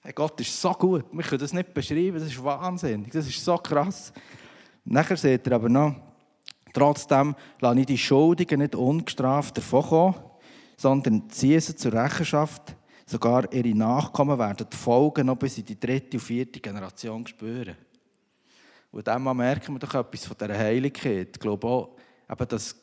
Hey, 0.00 0.12
Gott 0.14 0.40
ist 0.40 0.58
so 0.58 0.72
gut. 0.72 1.04
Wir 1.12 1.24
können 1.24 1.40
das 1.40 1.52
nicht 1.52 1.74
beschreiben. 1.74 2.14
Das 2.14 2.28
ist 2.28 2.42
wahnsinnig. 2.42 3.12
Das 3.12 3.28
ist 3.28 3.44
so 3.44 3.58
krass. 3.58 4.14
Nachher 4.84 5.16
seht 5.16 5.46
ihr 5.46 5.52
aber 5.52 5.68
noch, 5.68 5.94
trotzdem 6.72 7.34
lasse 7.60 7.80
ich 7.80 7.86
die 7.86 7.98
Schuldigen 7.98 8.60
nicht 8.60 8.74
ungestraft 8.74 9.56
davonkommen 9.56 10.32
sondern 10.82 11.30
ziehen 11.30 11.60
sie 11.60 11.76
zur 11.76 11.92
Rechenschaft. 11.92 12.76
Sogar 13.06 13.52
ihre 13.52 13.74
Nachkommen 13.74 14.38
werden 14.38 14.66
die 14.70 14.76
Folgen 14.76 15.26
noch 15.26 15.36
bis 15.36 15.58
in 15.58 15.64
die 15.64 15.78
dritte 15.78 16.16
und 16.16 16.22
vierte 16.22 16.60
Generation 16.60 17.26
spüren. 17.26 17.76
Und 18.90 19.06
dann 19.06 19.22
merken 19.36 19.74
wir 19.74 19.78
doch 19.78 19.94
etwas 19.94 20.26
von 20.26 20.36
dieser 20.38 20.58
Heiligkeit. 20.58 21.28
Ich 21.32 21.40
glaube 21.40 21.66
auch, 21.66 21.96
dass 22.48 22.76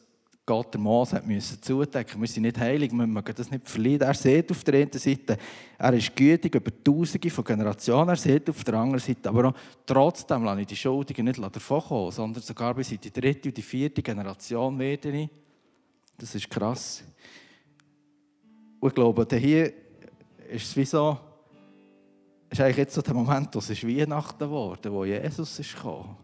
Gott 0.50 0.74
der 0.74 0.82
Mose 0.82 1.18
hat 1.18 1.26
zudecken. 1.62 2.20
Wir 2.20 2.28
sind 2.28 2.42
nicht 2.42 2.58
heilig, 2.58 2.92
wir 2.92 3.06
mögen 3.06 3.36
das 3.36 3.52
nicht 3.52 3.70
verlieren. 3.70 4.02
Er 4.02 4.16
sieht 4.16 4.50
auf 4.50 4.64
der 4.64 4.82
einen 4.82 4.92
Seite, 4.92 5.38
er 5.78 5.94
ist 5.94 6.16
gütig 6.16 6.56
über 6.56 6.72
Tausende 6.84 7.30
von 7.30 7.44
Generationen. 7.44 8.10
Er 8.10 8.16
sieht 8.16 8.50
auf 8.50 8.64
der 8.64 8.74
anderen 8.74 9.00
Seite, 9.00 9.30
aber 9.30 9.50
auch, 9.50 9.54
trotzdem 9.86 10.44
lasse 10.44 10.62
ich 10.62 10.66
die 10.66 10.76
Schuldigen 10.76 11.26
nicht 11.26 11.40
davon 11.40 11.82
kommen, 11.82 12.12
sondern 12.12 12.42
sogar 12.42 12.74
bis 12.74 12.92
in 12.92 13.00
die 13.00 13.14
dritte 13.14 13.50
und 13.50 13.58
die 13.58 13.62
vierte 13.62 14.02
Generation 14.02 14.80
werde 14.80 15.12
ich. 15.12 15.30
Das 16.18 16.34
ist 16.34 16.50
krass. 16.50 17.04
Und 18.80 18.88
ich 18.90 18.96
glaube, 18.96 19.28
hier 19.38 19.68
ist 20.50 20.66
es 20.66 20.76
wie 20.76 20.86
so, 20.86 21.16
ist 22.50 22.60
eigentlich 22.60 22.78
jetzt 22.78 22.96
so 22.96 23.04
der 23.04 23.14
Moment, 23.14 23.54
wo 23.54 23.60
es 23.60 23.70
ist 23.70 23.88
Weihnachten 23.88 24.40
geworden, 24.40 24.92
wo 24.92 25.06
Jesus 25.06 25.60
ist 25.60 25.76
gekommen. 25.76 26.18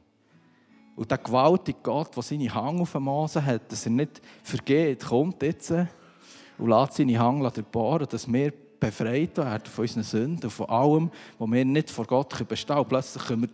Und 0.95 1.11
der 1.11 1.17
gewaltige 1.17 1.79
Gott, 1.83 2.15
der 2.15 2.23
seine 2.23 2.53
Hang 2.53 2.79
auf 2.79 2.93
dem 2.93 3.03
Mose 3.03 3.43
hat, 3.45 3.71
dass 3.71 3.85
er 3.85 3.91
nicht 3.91 4.21
vergeht, 4.43 5.05
kommt 5.05 5.41
jetzt 5.43 5.71
und 5.71 6.69
lässt 6.69 6.93
seine 6.93 7.19
Hang 7.19 7.41
durchbohren, 7.41 8.07
dass 8.09 8.31
wir 8.31 8.53
befreit 8.79 9.37
werden 9.37 9.65
von 9.65 9.81
unseren 9.83 10.03
Sünden, 10.03 10.49
von 10.49 10.69
allem, 10.69 11.11
wo 11.37 11.47
wir 11.47 11.65
nicht 11.65 11.89
vor 11.89 12.05
Gott 12.05 12.47
bestehen 12.47 12.75
können. 12.75 12.87
Plötzlich 12.87 13.25
können 13.25 13.41
wir 13.43 13.49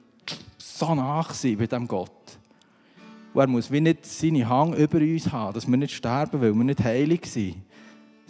so 0.57 0.93
nach 0.93 1.33
sein 1.33 1.57
bei 1.57 1.65
diesem 1.65 1.87
Gott. 1.87 2.11
Und 3.33 3.41
er 3.41 3.47
muss 3.47 3.71
wie 3.71 3.81
nicht 3.81 4.05
seine 4.05 4.47
Hang 4.47 4.73
über 4.73 4.99
uns 4.99 5.31
haben, 5.31 5.53
dass 5.53 5.67
wir 5.67 5.77
nicht 5.77 5.95
sterben, 5.95 6.41
weil 6.41 6.53
wir 6.53 6.63
nicht 6.63 6.83
heilig 6.83 7.25
sind 7.25 7.63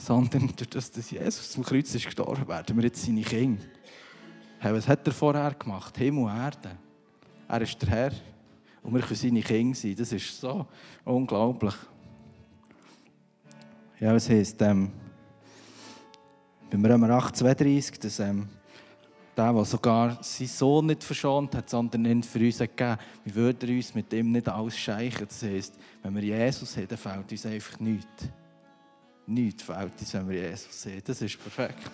sondern 0.02 0.48
durch 0.56 0.70
das, 0.70 0.92
dass 0.92 1.12
Jesus 1.12 1.52
zum 1.52 1.64
Kreuz 1.64 1.94
ist 1.94 2.06
gestorben, 2.06 2.48
werden 2.48 2.76
wir 2.76 2.84
jetzt 2.84 3.06
seine 3.06 3.22
Kinder. 3.22 3.64
Hey, 4.60 4.74
was 4.74 4.88
hat 4.88 5.06
er 5.08 5.14
vorher 5.14 5.54
gemacht? 5.54 5.98
Himmel 5.98 6.26
und 6.26 6.38
Erde. 6.38 6.78
Er 7.48 7.62
ist 7.62 7.82
der 7.82 7.90
Herr 7.90 8.12
und 8.84 8.94
wir 8.94 9.02
können 9.02 9.16
seine 9.16 9.42
Kinder 9.42 9.76
sein. 9.76 9.96
Das 9.96 10.12
ist 10.12 10.40
so 10.40 10.66
unglaublich. 11.06 11.76
Ja, 14.00 14.14
was 14.14 14.30
heisst, 14.30 14.62
ähm, 14.62 14.92
beim 16.70 16.86
Römer 16.86 17.10
8, 17.12 17.36
32, 17.36 18.00
dass 18.00 18.20
ähm, 18.20 18.48
der, 19.38 19.54
der 19.54 19.66
sogar 19.66 20.18
seinen 20.24 20.48
Sohn 20.48 20.86
nicht 20.88 21.04
verschont 21.04 21.56
hat, 21.56 21.70
sondern 21.70 22.06
ihn 22.06 22.24
für 22.24 22.40
uns 22.40 22.58
gegeben 22.58 22.98
wir 23.24 23.36
würden 23.36 23.76
uns 23.76 23.94
mit 23.94 24.12
ihm 24.14 24.32
nicht 24.32 24.50
alles 24.50 24.78
scheichen. 24.78 25.28
Das 25.28 25.44
heisst, 25.44 25.78
wenn 26.02 26.16
wir 26.16 26.24
Jesus 26.24 26.76
haben, 26.78 26.88
dann 26.88 26.98
fehlt 26.98 27.32
uns 27.32 27.46
einfach 27.46 27.80
nichts 27.80 28.30
nichts 29.32 29.64
fehlt 29.64 30.00
uns, 30.00 30.14
wenn 30.14 30.30
wir 30.30 30.50
Jesus 30.50 30.82
sehen. 30.82 31.02
Das 31.06 31.22
ist 31.22 31.42
perfekt. 31.42 31.92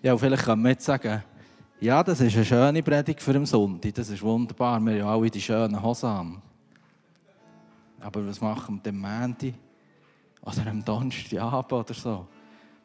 Ja, 0.00 0.12
und 0.12 0.20
vielleicht 0.20 0.44
kann 0.44 0.62
man 0.62 0.70
jetzt 0.70 0.84
sagen, 0.84 1.24
ja, 1.80 2.04
das 2.04 2.20
ist 2.20 2.36
eine 2.36 2.44
schöne 2.44 2.82
Predigt 2.84 3.20
für 3.20 3.32
den 3.32 3.44
Sonntag, 3.44 3.94
das 3.94 4.08
ist 4.08 4.22
wunderbar, 4.22 4.78
wir 4.78 4.92
haben 4.92 4.98
ja 4.98 5.08
alle 5.08 5.28
die 5.28 5.40
schönen 5.40 5.82
Hosen. 5.82 6.40
Aber 8.00 8.28
was 8.28 8.40
machen 8.40 8.80
wir 8.80 8.92
am 8.92 8.98
Montag 9.00 9.54
oder 10.40 10.66
am 10.70 10.84
Donnerstagabend 10.84 11.72
oder 11.72 11.94
so? 11.94 12.28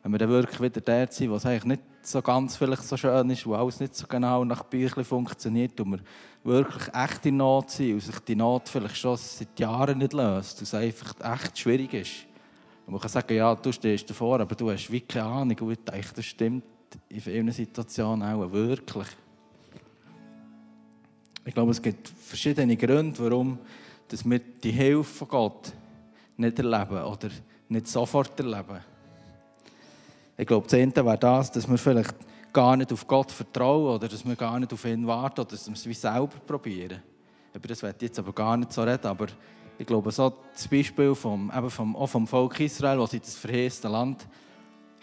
Wenn 0.02 0.12
wir 0.12 0.18
dann 0.18 0.30
wirklich 0.30 0.60
wieder 0.60 0.82
der 0.82 1.08
sind, 1.12 1.30
wo 1.30 1.36
es 1.36 1.46
eigentlich 1.46 1.66
nicht 1.66 1.84
so 2.02 2.20
ganz 2.20 2.56
vielleicht 2.56 2.84
so 2.84 2.98
schön 2.98 3.30
ist, 3.30 3.46
wo 3.46 3.54
alles 3.54 3.80
nicht 3.80 3.96
so 3.96 4.08
genau 4.08 4.44
nach 4.44 4.64
Büchlein 4.64 5.06
funktioniert 5.06 5.80
und 5.82 5.92
wir 5.92 6.00
wirklich 6.44 6.92
echt 6.96 7.28
in 7.28 7.38
Not 7.38 7.70
sind 7.70 7.94
und 7.94 8.00
sich 8.00 8.20
die 8.22 8.36
Not 8.36 8.68
vielleicht 8.68 8.98
schon 8.98 9.18
seit 9.18 9.60
Jahren 9.60 10.00
nicht 10.00 10.14
löst 10.14 10.58
und 10.58 10.64
es 10.64 10.74
einfach 10.74 11.14
echt 11.36 11.60
schwierig 11.60 11.94
ist. 11.94 12.26
Und 12.88 12.94
man 12.94 13.02
kann 13.02 13.12
sagen, 13.12 13.36
ja, 13.36 13.54
du 13.54 13.72
stehst 13.72 14.10
davor, 14.10 14.40
aber 14.40 14.56
du 14.56 14.72
hast 14.72 14.92
wirklich 14.92 15.08
keine 15.08 15.26
Ahnung. 15.26 15.58
Und 15.60 15.72
ich 15.74 15.84
denke, 15.84 16.10
das 16.16 16.26
stimmt 16.26 16.64
in 17.10 17.22
vielen 17.22 17.52
Situationen 17.52 18.28
auch 18.28 18.52
wirklich. 18.52 19.08
Ich 21.46 21.54
glaube, 21.54 21.72
es 21.72 21.82
gibt 21.82 22.08
verschiedene 22.08 22.78
Gründe, 22.78 23.20
warum 23.20 23.60
dass 24.08 24.30
wir 24.30 24.40
die 24.40 24.72
Hilfe 24.72 25.04
von 25.04 25.28
Gott 25.28 25.74
nicht 26.38 26.60
erleben 26.60 27.04
oder 27.04 27.30
nicht 27.70 27.88
sofort 27.88 28.40
erleben. 28.40 28.80
Ich 30.38 30.46
glaube, 30.46 30.68
das 30.68 30.80
eine 30.80 30.96
wäre 30.96 31.18
das, 31.18 31.52
dass 31.52 31.68
wir 31.68 31.78
vielleicht 31.78 32.14
gar 32.52 32.78
nicht 32.78 32.94
auf 32.94 33.08
Gott 33.08 33.32
vertrauen 33.32 33.96
oder 33.96 34.08
dass 34.08 34.24
wir 34.24 34.36
gar 34.36 34.60
nicht 34.60 34.72
auf 34.72 34.86
ihn 34.86 35.08
warten 35.08 35.42
oder 35.42 35.50
dass 35.50 35.68
wir 35.68 35.74
es 35.74 35.88
wie 35.88 35.94
selber 35.94 36.38
probieren. 36.46 37.02
Über 37.54 37.68
das 37.68 37.82
werde 37.82 37.98
ich 37.98 38.10
jetzt 38.10 38.20
aber 38.20 38.34
gar 38.34 38.56
nicht 38.56 38.72
so 38.72 38.84
reden, 38.84 39.08
aber 39.08 39.28
ich 39.78 39.88
glaube, 39.88 40.12
so 40.12 40.32
das 40.54 40.68
Beispiel 40.68 41.16
vom, 41.16 41.52
eben 41.56 41.70
vom, 41.70 41.96
auch 41.96 42.08
vom 42.08 42.28
Volk 42.28 42.60
Israel, 42.60 43.00
das 43.00 43.14
in 43.14 43.20
das 43.20 43.36
verheißene 43.36 43.92
Land 43.92 44.28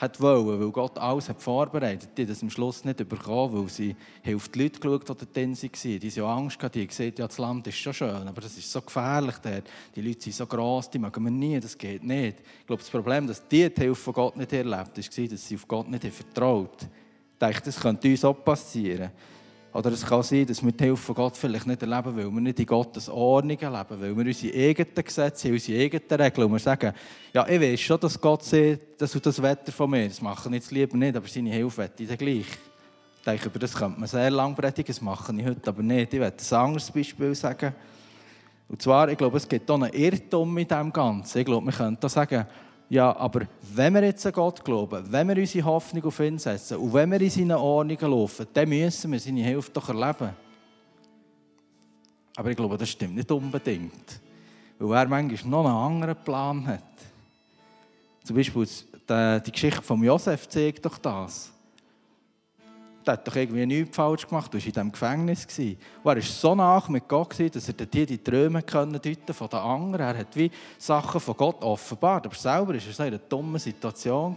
hat 0.00 0.19
wollen, 0.19 0.61
weil 0.61 0.71
Gott 0.71 0.97
alles 0.99 1.28
hat 1.28 1.42
vorbereitet 1.42 2.11
die 2.16 2.25
das 2.25 2.42
am 2.42 2.49
Schluss 2.49 2.85
nicht 2.85 3.07
bekommen, 3.07 3.52
weil 3.54 3.69
sie 3.69 3.95
auf 4.35 4.49
die 4.49 4.62
Leute 4.62 4.80
geschaut, 4.80 5.02
die 5.02 5.07
dort 5.07 5.37
drin 5.37 5.54
waren. 5.54 6.00
Die 6.00 6.11
haben 6.11 6.45
Angst 6.45 6.59
gehabt, 6.59 6.75
die 6.75 6.80
haben 6.80 6.88
gesagt, 6.88 7.19
ja, 7.19 7.26
das 7.26 7.37
Land 7.37 7.66
ist 7.66 7.76
schon 7.76 7.92
schön, 7.92 8.28
aber 8.28 8.40
das 8.40 8.57
ist 8.57 8.73
so 8.73 8.80
gefährlich 8.80 9.37
dort. 9.42 9.64
Die 9.95 10.00
Leute 10.00 10.23
sind 10.23 10.35
so 10.35 10.47
gross, 10.47 10.88
die 10.88 10.99
mögen 10.99 11.23
wir 11.23 11.30
nie, 11.30 11.61
das 11.61 11.76
geht 11.76 12.02
nicht. 12.02 12.40
Ich 12.61 12.66
glaube, 12.66 12.80
das 12.80 12.90
Problem, 12.90 13.26
dass 13.26 13.47
die 13.47 13.69
die 13.69 13.80
Hilfe 13.80 14.00
von 14.00 14.14
Gott 14.14 14.37
nicht 14.37 14.52
erlebt 14.52 14.73
haben, 14.73 14.97
war, 14.97 15.28
dass 15.28 15.47
sie 15.47 15.54
auf 15.57 15.69
Gott 15.69 15.90
nicht 15.90 16.04
vertraut 16.04 16.83
haben. 16.83 16.90
Ich 17.33 17.38
denke, 17.38 17.61
das 17.62 17.78
könnte 17.78 18.09
uns 18.09 18.25
auch 18.25 18.45
passieren. 18.45 19.11
Oder 19.72 19.92
es 19.92 20.04
kann 20.04 20.22
sein, 20.22 20.46
dass 20.46 20.64
wir 20.64 20.72
die 20.72 20.84
Hilfe 20.84 21.02
von 21.02 21.14
Gott 21.14 21.36
vielleicht 21.36 21.66
nicht 21.66 21.80
erleben, 21.80 22.16
weil 22.16 22.30
wir 22.30 22.40
nicht 22.40 22.58
in 22.58 22.66
Gottes 22.66 23.08
Ordnung 23.08 23.56
leben, 23.56 23.86
weil 23.88 24.16
wir 24.16 24.26
unsere 24.26 24.52
eigenen 24.52 25.04
Gesetze 25.04 25.48
haben, 25.48 25.54
unsere 25.54 25.80
eigenen 25.80 26.20
Regeln. 26.20 26.46
Und 26.46 26.52
wir 26.52 26.58
sagen, 26.58 26.92
ja, 27.32 27.46
ich 27.46 27.60
weiß 27.60 27.80
schon, 27.80 28.00
dass 28.00 28.20
Gott 28.20 28.42
sieht, 28.42 29.00
dass 29.00 29.12
du 29.12 29.20
das 29.20 29.40
Wetter 29.40 29.70
von 29.70 29.90
mir, 29.90 30.08
das 30.08 30.20
mache 30.20 30.48
ich 30.48 30.54
jetzt 30.56 30.72
lieber 30.72 30.96
nicht, 30.96 31.16
aber 31.16 31.28
seine 31.28 31.50
Hilfe 31.50 31.78
wette 31.78 32.02
ich 32.02 32.18
gleich. 32.18 32.46
Ich 33.20 33.24
denke, 33.24 33.46
über 33.46 33.58
das 33.60 33.74
könnte 33.74 34.00
man 34.00 34.08
sehr 34.08 34.30
lang 34.30 34.56
predigen, 34.56 34.86
das 34.88 35.00
mache 35.00 35.32
ich 35.36 35.44
heute 35.44 35.68
aber 35.68 35.82
nicht. 35.82 36.14
Ich 36.14 36.20
werde 36.20 36.36
ein 36.36 36.56
anderes 36.56 36.90
Beispiel 36.90 37.34
sagen. 37.34 37.72
Und 38.68 38.82
zwar, 38.82 39.08
ich 39.08 39.18
glaube, 39.18 39.36
es 39.36 39.48
gibt 39.48 39.70
auch 39.70 39.80
einen 39.80 39.92
Irrtum 39.92 40.52
mit 40.52 40.70
dem 40.70 40.92
Ganzen. 40.92 41.38
Ich 41.38 41.44
glaube, 41.44 41.66
wir 41.66 41.72
könnten 41.72 42.08
sagen, 42.08 42.46
ja, 42.90 43.16
aber 43.16 43.42
wenn 43.73 43.94
wir 43.94 44.02
jetzt 44.02 44.26
an 44.26 44.32
Gott 44.32 44.64
glauben, 44.64 45.04
wenn 45.12 45.28
wir 45.28 45.37
unsere 45.37 45.64
Hoffnung 45.64 46.04
auf 46.04 46.18
ihn 46.18 46.40
setzen 46.40 46.76
und 46.76 46.92
wenn 46.92 47.09
wir 47.12 47.20
in 47.20 47.30
seine 47.30 47.56
Ordnungen 47.56 48.11
laufen, 48.11 48.49
dann 48.52 48.68
müssen 48.68 49.12
wir 49.12 49.20
seine 49.20 49.44
Hilfe 49.44 49.70
doch 49.70 49.88
erleben. 49.88 50.30
Aber 52.35 52.50
ich 52.50 52.56
glaube, 52.56 52.76
das 52.76 52.88
stimmt 52.88 53.14
nicht 53.14 53.30
unbedingt. 53.30 54.20
Weil 54.80 55.04
er 55.04 55.09
manchmal 55.09 55.50
noch 55.50 55.66
einen 55.66 55.76
anderen 55.76 56.16
Plan 56.16 56.66
hat. 56.66 56.82
Zum 58.25 58.35
Beispiel 58.35 58.66
die 58.66 59.52
Geschichte 59.52 59.82
von 59.82 60.02
Josef 60.02 60.49
zeigt 60.49 60.85
doch 60.85 60.99
das 60.99 61.52
der 63.10 63.18
hat 63.18 63.26
doch 63.26 63.36
irgendwie 63.36 63.66
nichts 63.66 63.96
falsch 63.96 64.26
gemacht. 64.26 64.52
Du 64.52 64.56
warst 64.56 64.66
in 64.66 64.72
diesem 64.72 64.92
Gefängnis. 64.92 65.46
Und 65.58 65.76
er 66.04 66.04
war 66.04 66.22
so 66.22 66.54
nach 66.54 66.88
mit 66.88 67.08
Gott, 67.08 67.38
dass 67.54 67.68
er 67.68 67.74
dir 67.74 68.06
die 68.06 68.22
Träume 68.22 68.62
deuten 68.62 69.34
von 69.34 69.48
den 69.48 69.58
anderen. 69.58 70.06
Er 70.06 70.18
hat 70.18 70.36
wie 70.36 70.50
Sachen 70.78 71.20
von 71.20 71.36
Gott 71.36 71.62
offenbart. 71.62 72.26
Aber 72.26 72.34
selber 72.34 72.68
war 72.68 72.74
er 72.74 72.86
in 72.86 73.04
einer 73.04 73.18
dummen 73.18 73.58
Situation. 73.58 74.36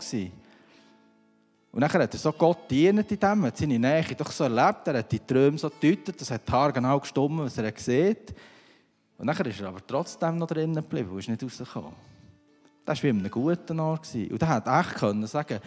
Und 1.71 1.81
dann 1.81 1.93
hat 1.93 2.13
er 2.13 2.19
so 2.19 2.31
Gott 2.31 2.69
dienen 2.69 3.05
in 3.07 3.19
dem, 3.19 3.45
hat 3.45 3.57
seine 3.57 3.79
Nähe 3.79 4.15
doch 4.17 4.31
so 4.31 4.43
erlebt. 4.43 4.87
Er 4.87 4.99
hat 4.99 5.11
die 5.11 5.19
Träume 5.19 5.57
so 5.57 5.69
gedeutet, 5.69 6.19
das 6.19 6.31
hat 6.31 6.49
Haar 6.51 6.71
genau 6.71 6.99
gestimmt, 6.99 7.39
was 7.39 7.57
er 7.57 7.71
sieht. 7.75 8.33
Und 9.17 9.27
dann 9.27 9.45
ist 9.45 9.61
er 9.61 9.67
aber 9.67 9.85
trotzdem 9.85 10.37
noch 10.37 10.47
drinnen 10.47 10.75
geblieben 10.75 11.09
und 11.09 11.19
ist 11.19 11.29
nicht 11.29 11.43
rausgekommen. 11.43 11.93
Das 12.85 12.97
war 12.99 13.03
wie 13.03 13.09
an 13.11 13.19
einem 13.19 13.31
guten 13.31 13.79
Ort. 13.79 14.09
Und 14.13 14.41
er 14.41 14.47
hat 14.47 14.67
echt 14.67 14.95
können 14.95 15.27
sagen 15.27 15.59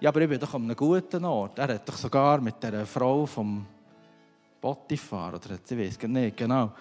ja, 0.00 0.10
aber 0.10 0.20
ich 0.20 0.28
bin 0.28 0.38
doch 0.38 0.54
an 0.54 0.64
einem 0.64 0.76
guten 0.76 1.24
Ort. 1.24 1.58
Er 1.58 1.74
hat 1.74 1.88
doch 1.88 1.96
sogar 1.96 2.40
mit 2.40 2.62
der 2.62 2.84
Frau 2.86 3.26
vom 3.26 3.66
Potifar, 4.60 5.34
oder 5.34 5.50
ich 5.54 5.78
weiß 5.78 6.08
nicht 6.08 6.36
genau, 6.36 6.72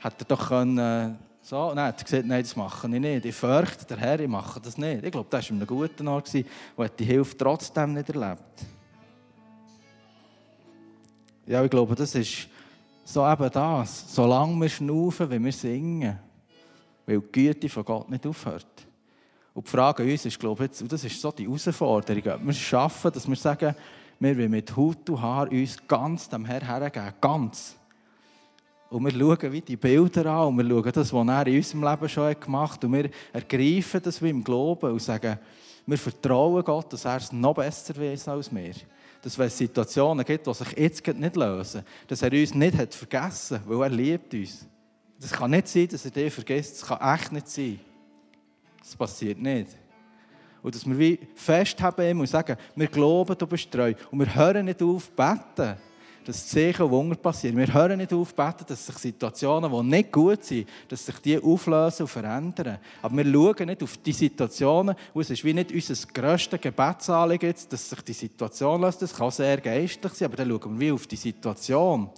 hat 0.00 0.20
er 0.20 0.24
doch 0.24 0.48
können, 0.48 1.18
so, 1.42 1.72
nein, 1.74 1.86
hat 1.86 2.04
gesagt, 2.04 2.26
nein, 2.26 2.42
das 2.42 2.56
mache 2.56 2.88
ich 2.88 3.00
nicht. 3.00 3.24
Ich 3.24 3.34
fürchte 3.34 3.84
der 3.86 3.98
Herr, 3.98 4.18
ich 4.18 4.28
mache 4.28 4.60
das 4.60 4.76
nicht. 4.76 5.04
Ich 5.04 5.12
glaube, 5.12 5.28
das 5.30 5.44
war 5.44 5.52
an 5.52 5.58
einem 5.58 5.66
guten 5.66 6.08
Ort 6.08 6.34
und 6.34 6.84
hat 6.84 6.98
die 6.98 7.04
Hilfe 7.04 7.36
trotzdem 7.36 7.92
nicht 7.92 8.08
erlebt. 8.08 8.66
Ja, 11.46 11.62
ich 11.62 11.70
glaube, 11.70 11.94
das 11.94 12.14
ist 12.16 12.48
so 13.04 13.24
eben 13.24 13.48
das. 13.50 14.12
Solange 14.12 14.60
wir 14.60 14.68
schnaufen, 14.68 15.30
wie 15.30 15.44
wir 15.44 15.52
singen, 15.52 16.18
weil 17.06 17.20
die 17.20 17.30
Güte 17.30 17.68
von 17.68 17.84
Gott 17.84 18.10
nicht 18.10 18.26
aufhört. 18.26 18.66
Und 19.56 19.66
die 19.66 19.70
Frage 19.70 20.02
uns 20.02 20.26
ist, 20.26 20.38
glaube 20.38 20.68
ich, 20.70 20.82
und 20.82 20.92
das 20.92 21.02
ist 21.02 21.18
so 21.18 21.32
die 21.32 21.46
Herausforderung, 21.46 22.34
ob 22.34 22.44
wir 22.44 22.50
es 22.50 22.58
schaffen, 22.58 23.10
dass 23.10 23.26
wir 23.26 23.36
sagen, 23.36 23.74
wir 24.20 24.36
wollen 24.36 24.50
mit 24.50 24.76
Haut 24.76 25.08
und 25.08 25.22
Haar 25.22 25.50
uns 25.50 25.78
ganz 25.88 26.28
dem 26.28 26.44
Herrn 26.44 26.66
hergeben, 26.66 27.14
ganz. 27.18 27.74
Und 28.90 29.04
wir 29.04 29.12
schauen 29.12 29.52
wie 29.52 29.62
die 29.62 29.78
Bilder 29.78 30.26
an 30.26 30.48
und 30.48 30.58
wir 30.58 30.68
schauen 30.68 30.92
das, 30.92 31.10
was 31.10 31.28
er 31.28 31.46
in 31.46 31.56
unserem 31.56 31.84
Leben 31.84 32.08
schon 32.10 32.38
gemacht 32.38 32.74
hat 32.74 32.84
und 32.84 32.92
wir 32.92 33.10
ergreifen 33.32 34.02
das 34.02 34.20
wie 34.20 34.28
im 34.28 34.44
Glauben 34.44 34.92
und 34.92 35.00
sagen, 35.00 35.38
wir 35.86 35.98
vertrauen 35.98 36.62
Gott, 36.62 36.92
dass 36.92 37.06
er 37.06 37.16
es 37.16 37.32
noch 37.32 37.54
besser 37.54 37.96
weiß 37.96 38.28
als 38.28 38.54
wir. 38.54 38.74
Dass 39.22 39.38
wenn 39.38 39.46
es 39.46 39.56
Situationen 39.56 40.26
gibt, 40.26 40.46
die 40.46 40.52
sich 40.52 40.72
jetzt 40.76 41.06
nicht 41.06 41.34
lösen, 41.34 41.82
dass 42.06 42.20
er 42.20 42.30
uns 42.30 42.54
nicht 42.54 42.76
hat 42.76 42.94
vergessen 42.94 43.56
hat, 43.60 43.66
weil 43.66 43.84
er 43.84 43.88
liebt 43.88 44.34
uns. 44.34 44.66
Das 45.18 45.32
kann 45.32 45.52
nicht 45.52 45.66
sein, 45.66 45.88
dass 45.88 46.04
er 46.04 46.10
dich 46.10 46.34
vergisst. 46.34 46.82
Das 46.82 46.88
kann 46.88 47.14
echt 47.14 47.32
nicht 47.32 47.48
sein. 47.48 47.80
Das 48.86 48.94
passiert 48.94 49.38
nicht. 49.40 49.76
Und 50.62 50.72
dass 50.72 50.86
wir 50.86 50.96
wie 50.96 51.18
festhaben 51.34 52.20
und 52.20 52.28
sagen, 52.28 52.56
wir 52.76 52.86
glauben, 52.86 53.36
du 53.36 53.44
bist 53.44 53.68
treu. 53.68 53.92
Und 54.12 54.20
wir 54.20 54.32
hören 54.32 54.64
nicht 54.64 54.80
auf 54.80 55.10
beten, 55.10 55.76
dass 56.24 56.46
Zeichen 56.46 56.82
und 56.82 56.90
Wunder 56.92 57.16
passieren. 57.16 57.56
Wir 57.56 57.72
hören 57.74 57.98
nicht 57.98 58.12
auf 58.12 58.32
beten, 58.32 58.64
dass 58.68 58.86
sich 58.86 58.96
Situationen, 58.96 59.72
die 59.72 59.82
nicht 59.82 60.12
gut 60.12 60.44
sind, 60.44 60.68
dass 60.86 61.04
sich 61.04 61.18
die 61.18 61.42
auflösen 61.42 62.02
und 62.02 62.08
verändern. 62.08 62.78
Aber 63.02 63.16
wir 63.16 63.24
schauen 63.24 63.66
nicht 63.66 63.82
auf 63.82 63.96
die 63.98 64.12
Situationen, 64.12 64.94
und 65.12 65.20
es 65.20 65.30
ist 65.30 65.44
wie 65.44 65.54
nicht 65.54 65.72
unser 65.72 66.06
grösstes 66.12 66.60
Gebetsanliegen, 66.60 67.54
dass 67.68 67.90
sich 67.90 68.00
die 68.02 68.12
Situation 68.12 68.80
löst. 68.80 69.02
Das 69.02 69.14
kann 69.14 69.32
sehr 69.32 69.60
geistlich 69.60 70.12
sein, 70.12 70.26
aber 70.26 70.36
dann 70.36 70.48
schauen 70.48 70.78
wir 70.78 70.86
wie 70.86 70.92
auf 70.92 71.08
die 71.08 71.16
Situation. 71.16 72.10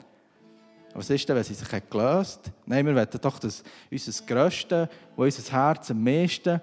Was 0.95 1.11
ist 1.11 1.28
denn, 1.28 1.37
wenn 1.37 1.45
sie 1.45 1.54
sich 1.54 1.68
gelöst 1.68 2.40
hat? 2.47 2.52
Nein, 2.66 2.87
wir 2.87 2.95
wollen 2.95 3.09
doch, 3.21 3.38
dass 3.38 3.62
unser 3.90 4.25
Größte, 4.25 4.88
wo 5.14 5.23
unser 5.23 5.52
Herz 5.52 5.90
am 5.90 6.02
meisten 6.02 6.61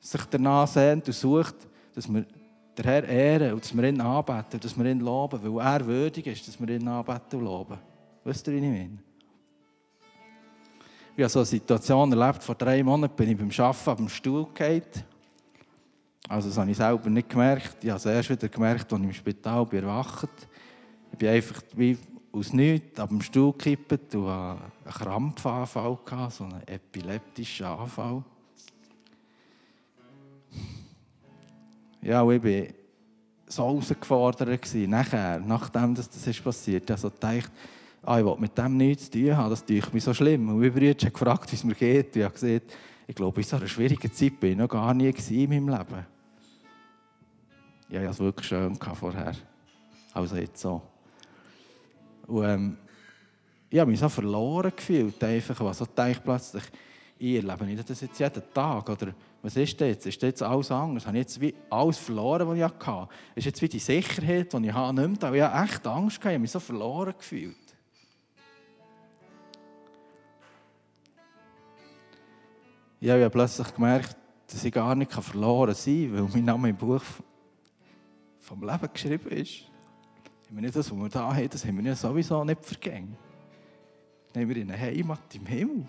sich 0.00 0.24
danach 0.30 0.68
sehnt 0.68 1.06
und 1.06 1.14
sucht, 1.14 1.56
dass 1.94 2.08
wir 2.08 2.24
den 2.76 2.84
Herr 2.84 3.04
ehren 3.04 3.54
und 3.54 3.64
dass 3.64 3.74
wir 3.74 3.84
ihn 3.84 4.00
anbeten, 4.00 4.60
dass 4.60 4.76
wir 4.76 4.84
ihn 4.84 5.00
loben, 5.00 5.42
weil 5.42 5.66
er 5.66 5.86
würdig 5.86 6.26
ist, 6.26 6.46
dass 6.46 6.60
wir 6.60 6.68
ihn 6.68 6.86
anbeten 6.86 7.38
und 7.38 7.44
loben. 7.44 7.78
Wisst 8.24 8.46
ihr, 8.46 8.54
wie 8.54 8.58
ich 8.58 8.62
meine? 8.62 8.98
Ich 11.16 11.22
habe 11.22 11.30
so 11.30 11.38
eine 11.38 11.46
Situation 11.46 12.12
erlebt, 12.12 12.42
vor 12.42 12.54
drei 12.54 12.82
Monaten 12.82 13.16
bin 13.16 13.30
ich 13.30 13.38
beim 13.38 13.50
Arbeiten 13.64 13.90
auf 13.90 13.96
dem 13.96 14.08
Stuhl 14.08 14.46
gefallen. 14.52 14.82
Also 16.28 16.48
das 16.48 16.58
habe 16.58 16.70
ich 16.70 16.76
selber 16.76 17.08
nicht 17.08 17.30
gemerkt. 17.30 17.76
Ich 17.82 17.88
habe 17.88 17.98
es 17.98 18.04
erst 18.04 18.30
wieder 18.30 18.48
gemerkt, 18.48 18.92
als 18.92 19.00
ich 19.00 19.06
im 19.06 19.14
Spital 19.14 19.64
bin 19.64 19.84
Ich 21.12 21.18
bin 21.18 21.28
einfach 21.28 21.62
wie 21.74 21.96
aus 22.36 22.52
nichts 22.52 23.00
ab 23.00 23.08
dem 23.08 23.22
Stuhl 23.22 23.52
gekippt 23.52 24.14
und 24.14 24.28
einen 24.28 24.58
Krampfanfall 24.84 25.98
so 26.30 26.44
einen 26.44 26.62
epileptischen 26.66 27.66
Anfall. 27.66 28.22
Ja, 32.02 32.28
ich 32.30 32.44
war 32.44 32.66
so 33.46 33.64
herausgefordert. 33.64 34.74
Nachher, 34.88 35.40
nachdem 35.40 35.94
das, 35.94 36.10
das 36.10 36.26
ist 36.26 36.44
passiert, 36.44 36.90
also 36.90 37.10
gedacht, 37.10 37.50
ah, 38.02 38.18
ich 38.18 38.24
will 38.24 38.36
mit 38.38 38.56
dem 38.56 38.76
nichts 38.76 39.10
zu 39.10 39.18
tun 39.18 39.36
haben, 39.36 39.50
das 39.50 39.64
tue 39.64 39.78
ich 39.78 39.92
mir 39.92 40.00
so 40.00 40.14
schlimm. 40.14 40.48
Und 40.48 40.60
mein 40.60 40.72
Bruder 40.72 40.90
hat 40.90 41.12
gefragt, 41.12 41.50
wie 41.50 41.56
es 41.56 41.64
mir 41.64 41.74
geht. 41.74 42.14
Und 42.14 42.16
ich 42.16 42.24
habe 42.24 42.34
gesagt, 42.34 42.76
ich 43.08 43.14
glaube, 43.14 43.40
in 43.40 43.46
so 43.46 43.56
einer 43.56 43.66
schwierigen 43.66 44.12
Zeit 44.12 44.38
bin 44.38 44.52
ich 44.52 44.58
noch 44.58 44.68
gar 44.68 44.92
nie 44.94 45.08
in 45.08 45.48
meinem 45.48 45.68
Leben. 45.68 46.06
Ja, 47.88 48.00
ich 48.00 48.06
hatte 48.06 48.10
es 48.10 48.18
wirklich 48.20 48.46
schön 48.46 48.76
vorher. 48.76 49.32
Also 50.12 50.36
jetzt 50.36 50.60
so. 50.60 50.82
Und 52.26 52.44
ähm, 52.44 52.78
ich 53.68 53.78
habe 53.78 53.90
mich 53.90 54.00
so 54.00 54.08
verloren 54.08 54.72
gefühlt. 54.74 55.22
Einfach, 55.22 55.60
was 55.60 55.78
gedacht 55.78 56.22
plötzlich, 56.24 56.64
ich 57.18 57.36
erlebe 57.36 57.64
nicht 57.64 57.88
das 57.88 58.00
jetzt 58.00 58.18
jeden 58.18 58.42
Tag. 58.52 58.88
Oder 58.88 59.14
was 59.42 59.56
ist 59.56 59.80
das 59.80 59.88
jetzt? 59.88 60.06
Ist 60.06 60.22
das 60.22 60.28
jetzt 60.28 60.42
alles 60.42 60.70
anders? 60.70 61.06
Habe 61.06 61.16
ich 61.16 61.22
jetzt 61.22 61.40
wie 61.40 61.54
alles 61.70 61.98
verloren, 61.98 62.46
was 62.48 62.56
ich 62.56 62.62
hatte? 62.62 63.08
Ist 63.34 63.44
jetzt 63.44 63.62
wie 63.62 63.68
die 63.68 63.78
Sicherheit, 63.78 64.52
die 64.52 64.56
ich 64.56 64.62
nicht 64.62 65.22
mehr? 65.22 65.34
Ich 65.34 65.42
habe 65.42 65.64
echt 65.64 65.86
Angst 65.86 66.20
gehabt, 66.20 66.24
ich 66.24 66.34
habe 66.34 66.38
mich 66.38 66.50
so 66.50 66.60
verloren 66.60 67.14
gefühlt. 67.16 67.56
Ich 73.00 73.10
habe 73.10 73.30
plötzlich 73.30 73.74
gemerkt, 73.74 74.16
dass 74.46 74.64
ich 74.64 74.72
gar 74.72 74.94
nicht 74.94 75.12
verloren 75.12 75.74
sein 75.74 76.12
kann, 76.12 76.14
weil 76.14 76.32
mein 76.32 76.44
Name 76.44 76.68
im 76.70 76.76
Buch 76.76 77.02
vom 78.38 78.62
Leben 78.62 78.88
geschrieben 78.92 79.28
ist. 79.28 79.64
Haben 80.46 80.56
wir 80.56 80.62
nicht 80.62 80.76
das, 80.76 80.90
was 80.90 80.98
wir 80.98 81.08
da 81.08 81.34
haben, 81.34 81.48
das 81.48 81.64
haben 81.64 81.76
wir 81.78 81.84
ja 81.84 81.96
sowieso 81.96 82.44
nicht 82.44 82.64
vergängt. 82.64 83.16
Dann 84.32 84.42
haben 84.42 84.54
wir 84.54 84.62
eine 84.62 84.78
Heimat 84.78 85.34
im 85.34 85.46
Himmel. 85.46 85.88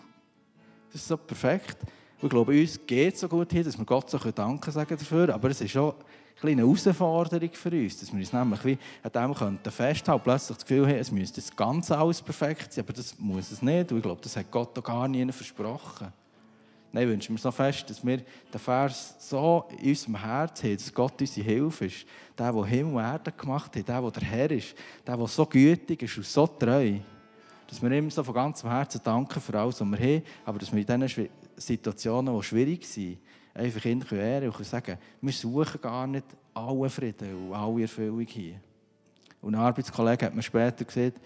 Das 0.92 1.02
ist 1.02 1.08
so 1.08 1.18
perfekt. 1.18 1.78
ich 2.22 2.30
glaube, 2.30 2.60
uns 2.60 2.80
geht 2.88 3.14
es 3.14 3.20
so 3.20 3.28
gut 3.28 3.52
hier, 3.52 3.64
dass 3.64 3.78
wir 3.78 3.86
Gott 3.86 4.10
so 4.10 4.18
Danke 4.18 4.72
sagen 4.72 4.98
dafür. 4.98 5.34
Aber 5.34 5.50
es 5.50 5.62
ist 5.62 5.78
auch 5.78 5.96
eine 6.42 6.62
Herausforderung 6.62 7.50
für 7.54 7.70
uns, 7.70 8.00
dass 8.00 8.12
wir 8.12 8.20
uns 8.20 8.34
nämlich 8.34 8.66
wie 8.66 8.78
an 9.04 9.12
dem 9.12 9.34
könnten 9.36 9.72
festhalten 9.72 10.24
plötzlich 10.24 10.58
das 10.58 10.66
Gefühl 10.66 10.88
haben, 10.88 10.96
es 10.96 11.12
müsste 11.12 11.42
das 11.42 11.56
Ganze 11.56 11.98
alles 11.98 12.22
perfekt 12.22 12.74
sein, 12.74 12.84
aber 12.84 12.94
das 12.94 13.18
muss 13.20 13.52
es 13.52 13.62
nicht. 13.62 13.92
Und 13.92 13.98
ich 13.98 14.04
glaube, 14.04 14.22
das 14.22 14.36
hat 14.36 14.50
Gott 14.50 14.78
auch 14.78 14.84
gar 14.84 15.08
nie 15.08 15.32
versprochen. 15.32 16.08
Nein, 16.92 17.04
ich 17.04 17.10
wünsche 17.10 17.32
mir 17.32 17.38
so 17.38 17.52
fest, 17.52 17.90
dass 17.90 18.06
wir 18.06 18.18
den 18.18 18.60
Vers 18.60 19.16
so 19.20 19.66
in 19.82 19.90
unserem 19.90 20.22
Herz 20.24 20.64
haben, 20.64 20.78
dass 20.78 20.94
Gott 20.94 21.20
unsere 21.20 21.46
Hilfe 21.46 21.86
ist. 21.86 22.06
Der, 22.38 22.54
der 22.54 22.66
Himmel 22.66 22.96
und 22.96 23.04
Erde 23.04 23.32
gemacht 23.32 23.76
hat, 23.76 23.88
der, 23.88 24.02
der 24.02 24.12
der 24.12 24.24
Herr 24.24 24.52
ist, 24.52 24.76
der, 25.06 25.18
der 25.18 25.28
so 25.28 25.46
gütig 25.46 26.02
ist 26.02 26.18
und 26.18 26.26
so 26.26 26.48
treu. 26.48 26.94
Dass 27.68 27.82
wir 27.82 27.92
ihm 27.92 28.10
so 28.10 28.24
von 28.24 28.34
ganzem 28.34 28.70
Herzen 28.70 29.02
danken 29.04 29.42
für 29.42 29.60
alles, 29.60 29.82
was 29.82 29.88
wir 29.88 29.98
haben, 29.98 30.24
aber 30.46 30.60
dass 30.60 30.72
wir 30.74 30.80
in 30.80 31.02
diesen 31.02 31.30
Situationen, 31.58 32.34
die 32.38 32.44
schwierig 32.44 32.86
sind, 32.86 33.18
einfach 33.54 33.84
ihn 33.86 34.06
ehren 34.10 34.50
und 34.50 34.66
sagen, 34.66 34.98
wir 35.20 35.34
suchen 35.34 35.82
gar 35.82 36.08
nicht 36.08 36.26
alle 36.54 36.90
Frieden 36.90 37.50
und 37.50 37.54
alle 37.54 37.82
Erfüllung 37.82 38.22
hier. 38.22 38.62
Und 39.42 39.56
ein 39.56 39.62
Arbeitskollege 39.62 40.26
hat 40.26 40.36
mir 40.36 40.44
später 40.44 40.86
gesagt, 40.86 41.20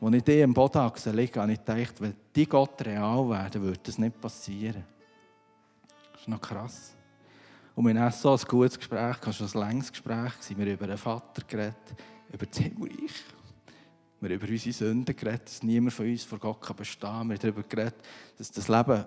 als 0.00 0.14
ich 0.16 0.22
die 0.22 0.40
im 0.40 0.52
Boden 0.52 0.90
liege, 1.12 1.40
habe 1.40 1.52
ich 1.52 1.64
gedacht, 1.64 2.00
wenn 2.00 2.14
die 2.34 2.46
Gott 2.46 2.84
real 2.84 3.28
werden, 3.30 3.62
würde 3.62 3.80
das 3.84 3.96
nicht 3.96 4.20
passieren 4.20 4.84
ist 6.24 6.28
noch 6.28 6.40
krass. 6.40 6.94
Und 7.74 7.86
wir 7.86 8.00
haben 8.00 8.12
so 8.12 8.32
ein 8.32 8.40
gutes 8.48 8.78
Gespräch, 8.78 9.16
schon 9.34 9.46
ein 9.46 9.68
längeres 9.68 9.92
Gespräch. 9.92 10.32
Wir 10.48 10.56
haben 10.56 10.72
über 10.72 10.86
den 10.86 10.96
Vater 10.96 11.42
geredet, 11.46 11.94
über 12.32 12.46
das 12.46 12.58
Himmelreich. 12.58 13.24
Wir 14.20 14.30
haben 14.30 14.36
über 14.36 14.48
unsere 14.48 14.72
Sünden 14.72 15.14
geredet, 15.14 15.44
dass 15.44 15.62
niemand 15.62 15.92
von 15.92 16.06
uns 16.06 16.24
vor 16.24 16.38
Gott 16.38 16.76
bestehen 16.76 17.10
kann. 17.10 17.28
Wir 17.28 17.34
haben 17.34 17.42
darüber 17.42 17.62
geredet, 17.62 17.96
dass 18.38 18.50
das 18.50 18.68
Leben 18.68 19.04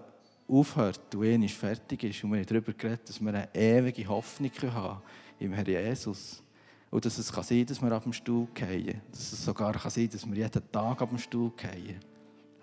aufhört 0.48 1.16
und 1.16 1.26
einmal 1.26 1.48
fertig 1.48 2.04
ist. 2.04 2.24
Und 2.24 2.34
wir 2.34 2.40
haben 2.40 2.46
darüber 2.46 2.74
geredet, 2.74 3.10
dass 3.10 3.20
wir 3.20 3.30
eine 3.30 3.50
ewige 3.56 4.08
Hoffnung 4.08 4.52
haben 4.72 5.02
im 5.40 5.54
Herrn 5.54 5.66
Jesus. 5.66 6.44
Und 6.92 7.04
dass 7.04 7.18
es 7.18 7.34
kann 7.34 7.44
sein 7.44 7.66
dass 7.66 7.82
wir 7.82 7.92
auf 7.98 8.04
dem 8.04 8.14
Stuhl 8.14 8.48
fallen. 8.54 9.02
Dass 9.10 9.34
es 9.34 9.44
sogar 9.44 9.74
kann 9.74 9.90
sein 9.90 10.10
dass 10.10 10.24
wir 10.28 10.36
jeden 10.36 10.72
Tag 10.72 11.02
auf 11.02 11.10
dem 11.10 11.18
Stuhl 11.18 11.52
fallen. 11.58 12.00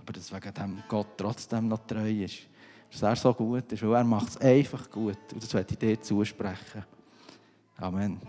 Aber 0.00 0.12
dass 0.12 0.32
wegen 0.32 0.54
dem 0.54 0.82
Gott 0.88 1.08
trotzdem 1.16 1.66
noch 1.66 1.84
treu 1.87 2.08
ist 2.08 2.53
dass 2.95 3.03
er 3.03 3.17
so 3.17 3.35
gut 3.35 3.71
ist, 3.73 3.83
weil 3.83 3.95
er 3.95 4.05
macht 4.05 4.29
es 4.29 4.37
einfach 4.39 4.89
gut. 4.91 5.19
Und 5.33 5.43
das 5.43 5.53
werde 5.53 5.73
ich 5.73 5.79
dir 5.79 6.01
zusprechen. 6.01 6.85
Amen. 7.77 8.21